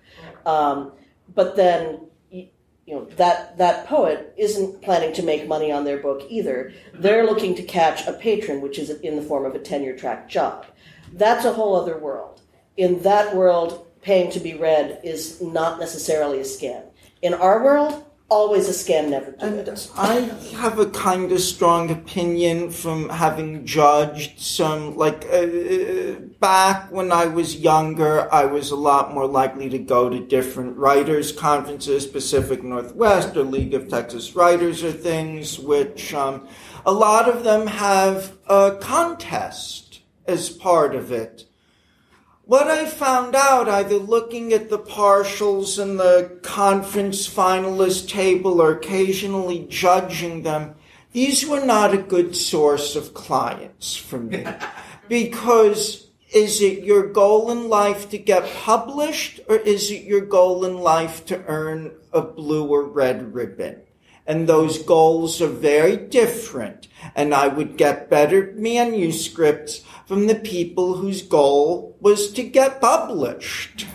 [0.47, 0.93] Um,
[1.35, 2.08] but then,
[2.89, 6.72] you know, that, that poet isn't planning to make money on their book either.
[6.95, 10.26] They're looking to catch a patron, which is in the form of a tenure track
[10.26, 10.64] job.
[11.12, 12.41] That's a whole other world.
[12.78, 16.82] In that world, paying to be read is not necessarily a scam.
[17.20, 19.91] In our world, always a scam, never do it.
[19.97, 20.20] I
[20.57, 27.26] have a kind of strong opinion from having judged some, like, uh, back when I
[27.26, 32.62] was younger, I was a lot more likely to go to different writers' conferences, Pacific
[32.62, 36.47] Northwest or League of Texas Writers or things, which um,
[36.85, 41.47] a lot of them have a contest as part of it.
[42.49, 48.72] What I found out, either looking at the partials and the conference finalist table or
[48.72, 50.74] occasionally judging them,
[51.12, 54.46] these were not a good source of clients for me.
[55.11, 60.64] because is it your goal in life to get published or is it your goal
[60.64, 63.82] in life to earn a blue or red ribbon?
[64.29, 66.87] And those goals are very different.
[67.16, 73.87] And I would get better manuscripts from the people whose goal was to get published.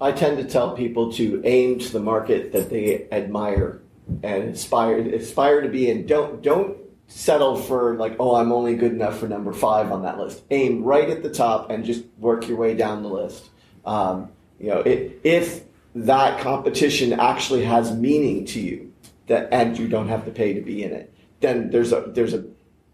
[0.00, 3.80] I tend to tell people to aim to the market that they admire
[4.22, 6.06] and aspire aspire to be in.
[6.06, 6.76] Don't don't
[7.08, 10.42] settle for like, oh, I'm only good enough for number five on that list.
[10.50, 13.50] Aim right at the top and just work your way down the list.
[13.84, 14.30] Um,
[14.60, 15.64] you know, it, if
[15.94, 18.87] that competition actually has meaning to you,
[19.28, 22.34] that and you don't have to pay to be in it, then there's a there's
[22.34, 22.44] a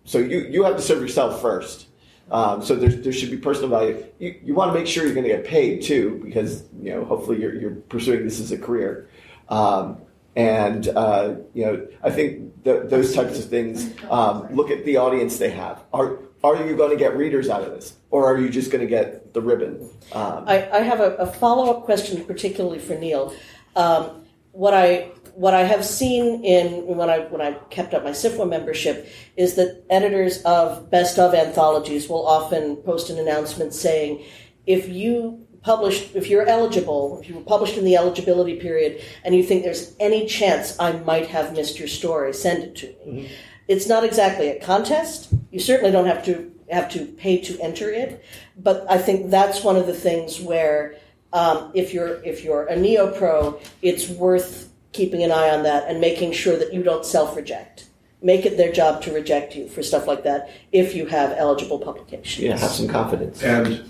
[0.04, 1.88] so you you have to serve yourself first.
[2.30, 4.02] Um, so there's, there should be personal value.
[4.18, 7.04] You, you want to make sure you're going to get paid too, because you know
[7.04, 9.08] hopefully you're, you're pursuing this as a career.
[9.48, 9.98] Um,
[10.36, 13.94] and uh, you know, I think th- those types of things.
[14.10, 15.84] Um, look at the audience they have.
[15.92, 18.82] Are are you going to get readers out of this, or are you just going
[18.82, 19.90] to get the ribbon?
[20.12, 23.34] Um, I, I have a, a follow up question, particularly for Neil.
[23.76, 28.10] Um, what I what I have seen in when I when I kept up my
[28.10, 34.24] SFWA membership is that editors of best of anthologies will often post an announcement saying,
[34.66, 39.34] if you published, if you're eligible, if you were published in the eligibility period, and
[39.34, 42.94] you think there's any chance I might have missed your story, send it to me.
[43.06, 43.32] Mm-hmm.
[43.66, 45.32] It's not exactly a contest.
[45.50, 48.24] You certainly don't have to have to pay to enter it,
[48.56, 50.96] but I think that's one of the things where
[51.32, 55.88] um, if you're if you're a neo pro, it's worth keeping an eye on that
[55.88, 57.88] and making sure that you don't self reject.
[58.22, 61.78] Make it their job to reject you for stuff like that if you have eligible
[61.78, 62.42] publications.
[62.42, 63.42] Yeah, have some confidence.
[63.42, 63.84] And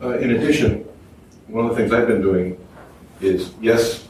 [0.00, 0.88] uh, in addition,
[1.48, 2.58] one of the things I've been doing
[3.20, 4.08] is, yes,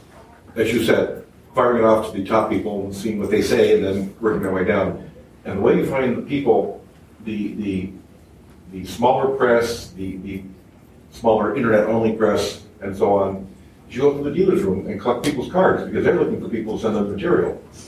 [0.55, 3.75] as you said, firing it off to the top people and seeing what they say
[3.75, 5.09] and then working my way down.
[5.43, 6.85] And the way you find the people,
[7.25, 7.91] the, the,
[8.71, 10.43] the smaller press, the, the
[11.11, 13.50] smaller internet only press, and so on, is
[13.93, 16.77] you go to the dealer's room and collect people's cards because they're looking for people
[16.77, 17.61] to send them material.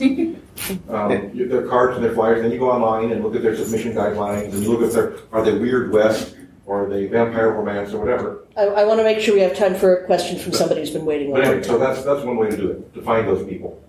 [0.88, 3.92] um, their cards and their flyers, then you go online and look at their submission
[3.92, 6.36] guidelines and you look at their, are they Weird West?
[6.66, 8.44] or the vampire romance or whatever.
[8.56, 10.90] I, I want to make sure we have time for a question from somebody who's
[10.90, 11.32] been waiting.
[11.32, 13.82] But anyway, so that's that's one way to do it to find those people.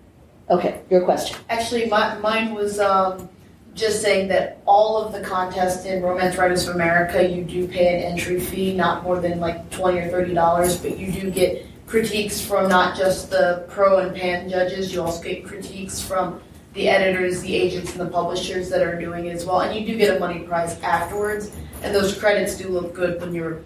[0.49, 1.38] Okay, your question.
[1.49, 3.30] Actually, my, mine was um,
[3.74, 7.95] just saying that all of the contests in Romance Writers of America, you do pay
[7.95, 11.66] an entry fee, not more than like twenty or thirty dollars, but you do get
[11.88, 14.94] critiques from not just the pro and pan judges.
[14.94, 16.42] You also get critiques from
[16.74, 19.86] the editors, the agents, and the publishers that are doing it as well, and you
[19.86, 21.52] do get a money prize afterwards
[21.86, 23.62] and those credits do look good when you're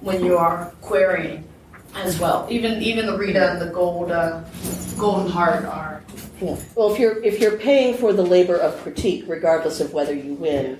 [0.00, 1.44] when you are querying
[1.94, 2.46] as well.
[2.50, 4.42] Even even the Rita and the Gold uh,
[4.98, 6.02] Golden Heart are.
[6.40, 6.56] Yeah.
[6.74, 10.34] Well, if you're if you're paying for the labor of critique, regardless of whether you
[10.34, 10.78] win,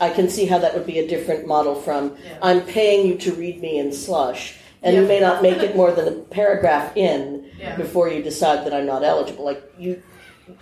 [0.00, 2.38] I can see how that would be a different model from yeah.
[2.40, 5.92] I'm paying you to read me in slush, and you may not make it more
[5.92, 7.76] than a paragraph in yeah.
[7.76, 9.44] before you decide that I'm not eligible.
[9.44, 10.02] Like you,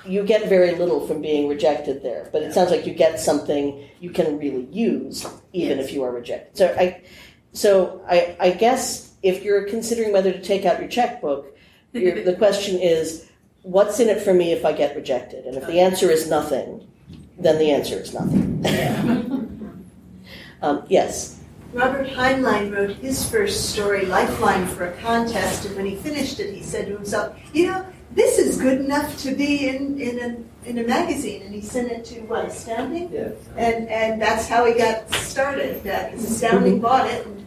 [0.05, 3.89] you get very little from being rejected there, but it sounds like you get something
[4.01, 5.87] you can really use even yes.
[5.87, 6.57] if you are rejected.
[6.57, 7.03] So I,
[7.53, 11.57] so I, I guess if you're considering whether to take out your checkbook,
[11.93, 13.31] the question is,
[13.63, 15.45] what's in it for me if I get rejected?
[15.47, 16.87] And if the answer is nothing,
[17.39, 18.65] then the answer is nothing.
[20.63, 21.36] um, yes.
[21.73, 26.55] Robert Heinlein wrote his first story, Lifeline, for a contest, and when he finished it,
[26.55, 30.69] he said to himself, You know, this is good enough to be in, in a
[30.69, 33.31] in a magazine, and he sent it to what Astounding, yeah.
[33.57, 35.83] and and that's how he got started.
[35.83, 37.27] Because Astounding bought it.
[37.27, 37.47] And,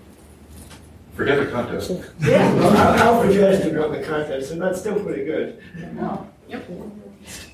[1.16, 1.92] Forget the contest.
[2.22, 5.62] Yeah, well, Alfred Justin wrote the contest, and that's still pretty good.
[6.00, 6.66] Oh, yep.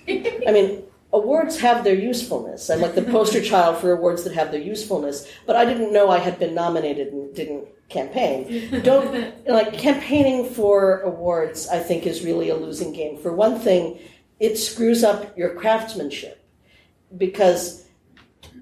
[0.08, 0.84] I mean,
[1.16, 2.70] awards have their usefulness.
[2.70, 6.10] I'm like the poster child for awards that have their usefulness, but I didn't know
[6.10, 8.82] I had been nominated and didn't campaign.
[8.84, 11.68] Don't like campaigning for awards.
[11.70, 13.18] I think is really a losing game.
[13.18, 14.00] For one thing,
[14.40, 16.44] it screws up your craftsmanship
[17.18, 17.86] because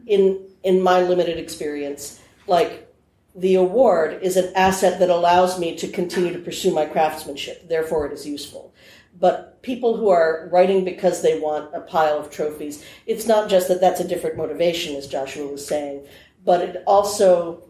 [0.06, 2.88] in in my limited experience, like
[3.36, 7.68] the award is an asset that allows me to continue to pursue my craftsmanship.
[7.68, 8.74] Therefore, it is useful.
[9.20, 13.68] But people who are writing because they want a pile of trophies, it's not just
[13.70, 16.06] that that's a different motivation, as Joshua was saying,
[16.46, 17.64] but it also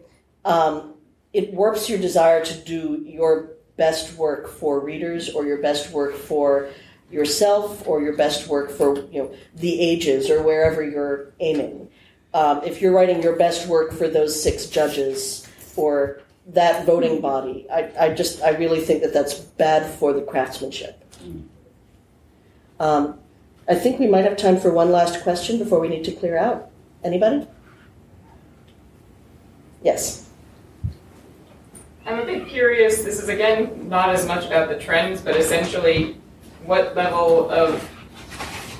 [0.44, 0.94] um,
[1.32, 6.14] it warps your desire to do your best work for readers or your best work
[6.14, 6.68] for
[7.10, 11.88] yourself or your best work for you know the ages or wherever you're aiming.
[12.34, 17.66] Um, if you're writing your best work for those six judges or that voting body.
[17.70, 21.00] I, I just I really think that that's bad for the craftsmanship.
[22.80, 23.18] Um,
[23.68, 26.36] I think we might have time for one last question before we need to clear
[26.36, 26.70] out.
[27.02, 27.46] Anybody?
[29.82, 30.28] Yes.
[32.06, 33.02] I'm a bit curious.
[33.02, 36.18] This is again not as much about the trends, but essentially,
[36.66, 37.88] what level of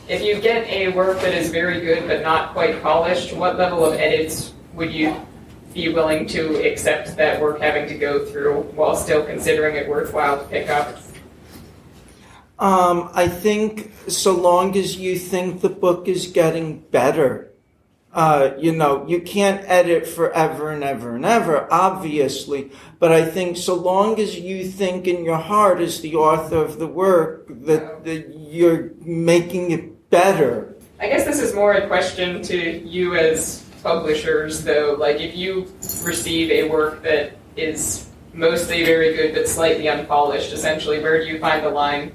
[0.09, 3.85] if you get a work that is very good but not quite polished, what level
[3.85, 5.17] of edits would you
[5.73, 10.39] be willing to accept that work having to go through while still considering it worthwhile
[10.39, 10.99] to pick up?
[12.59, 17.51] Um, I think so long as you think the book is getting better,
[18.13, 22.71] uh, you know, you can't edit forever and ever and ever, obviously.
[23.01, 26.79] But I think so long as you think in your heart, as the author of
[26.79, 30.77] the work, that, that you're making it better.
[31.01, 34.97] I guess this is more a question to you as publishers, though.
[34.97, 35.67] Like, if you
[36.05, 41.41] receive a work that is mostly very good but slightly unpolished, essentially, where do you
[41.41, 42.13] find the line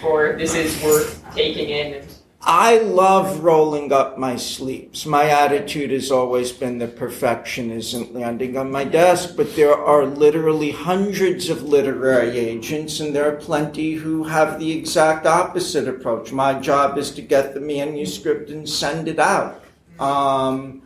[0.00, 1.94] for this is worth taking in?
[1.94, 5.04] And I love rolling up my sleeves.
[5.04, 10.06] My attitude has always been that perfection isn't landing on my desk, but there are
[10.06, 16.32] literally hundreds of literary agents, and there are plenty who have the exact opposite approach.
[16.32, 19.64] My job is to get the manuscript and send it out.
[19.98, 20.82] Um,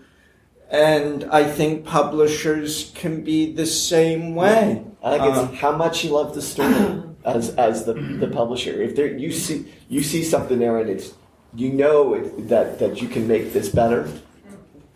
[0.71, 4.83] and I think publishers can be the same way.
[5.05, 8.81] I think it's Um, how much you love the story as as the, the publisher.
[8.83, 11.13] If there you see you see something there and it's
[11.55, 14.09] you know it, that that you can make this better,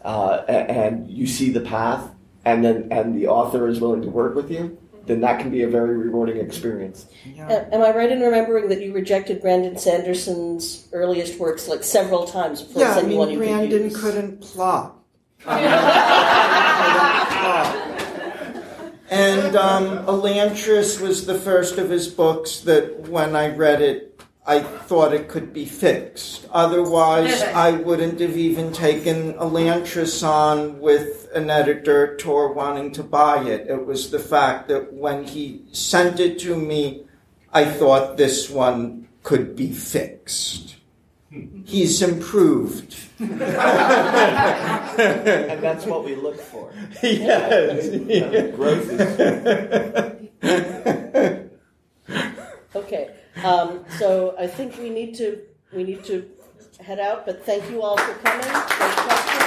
[0.05, 2.09] uh, a- and you see the path,
[2.45, 5.63] and then and the author is willing to work with you, then that can be
[5.63, 7.07] a very rewarding experience.
[7.39, 12.27] A- Am I right in remembering that you rejected Brandon Sanderson's earliest works like several
[12.27, 14.01] times before Yeah, I sending one mean, you could Brandon use?
[14.01, 14.95] couldn't plot.
[19.11, 24.61] And um, Elantris was the first of his books that when I read it, I
[24.61, 26.47] thought it could be fixed.
[26.53, 33.43] Otherwise, I wouldn't have even taken Elantris on with an editor Tor wanting to buy
[33.45, 33.69] it.
[33.69, 37.07] It was the fact that when he sent it to me,
[37.53, 40.76] I thought this one could be fixed.
[41.31, 42.97] He's improved.
[43.19, 43.41] and
[45.61, 46.73] that's what we look for.
[47.03, 47.89] Yes.
[48.07, 48.89] Yeah, growth
[52.77, 53.11] Okay,
[53.43, 55.41] um, so I think we need to
[55.75, 56.31] we need to
[56.79, 57.27] head out.
[57.27, 59.43] But thank you all for coming.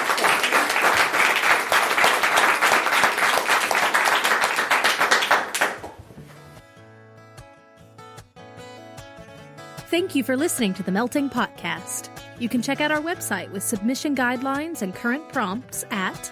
[9.90, 12.10] Thank you for listening to the Melting Potcast.
[12.38, 16.32] You can check out our website with submission guidelines and current prompts at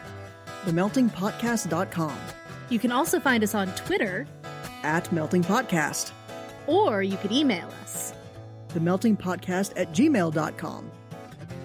[0.65, 2.17] themeltingpotcast.com.
[2.69, 4.27] You can also find us on Twitter,
[4.83, 6.11] At Melting Potcast.
[6.67, 8.13] or you could email us.
[8.69, 10.91] themeltingpotcast Melting Potcast at gmail.com.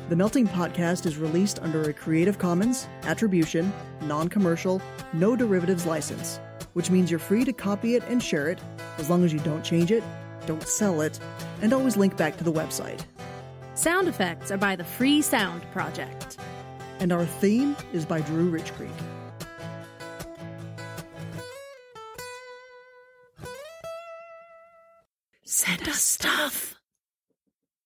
[0.09, 3.72] The Melting Potcast is released under a Creative Commons, Attribution,
[4.03, 4.80] Non Commercial,
[5.12, 6.40] No Derivatives license,
[6.72, 8.61] which means you're free to copy it and share it
[8.99, 10.03] as long as you don't change it,
[10.47, 11.18] don't sell it,
[11.61, 13.05] and always link back to the website.
[13.74, 16.36] Sound effects are by the Free Sound Project.
[17.01, 18.90] And our theme is by Drew Rich Creek.
[25.45, 26.82] Send us stuff.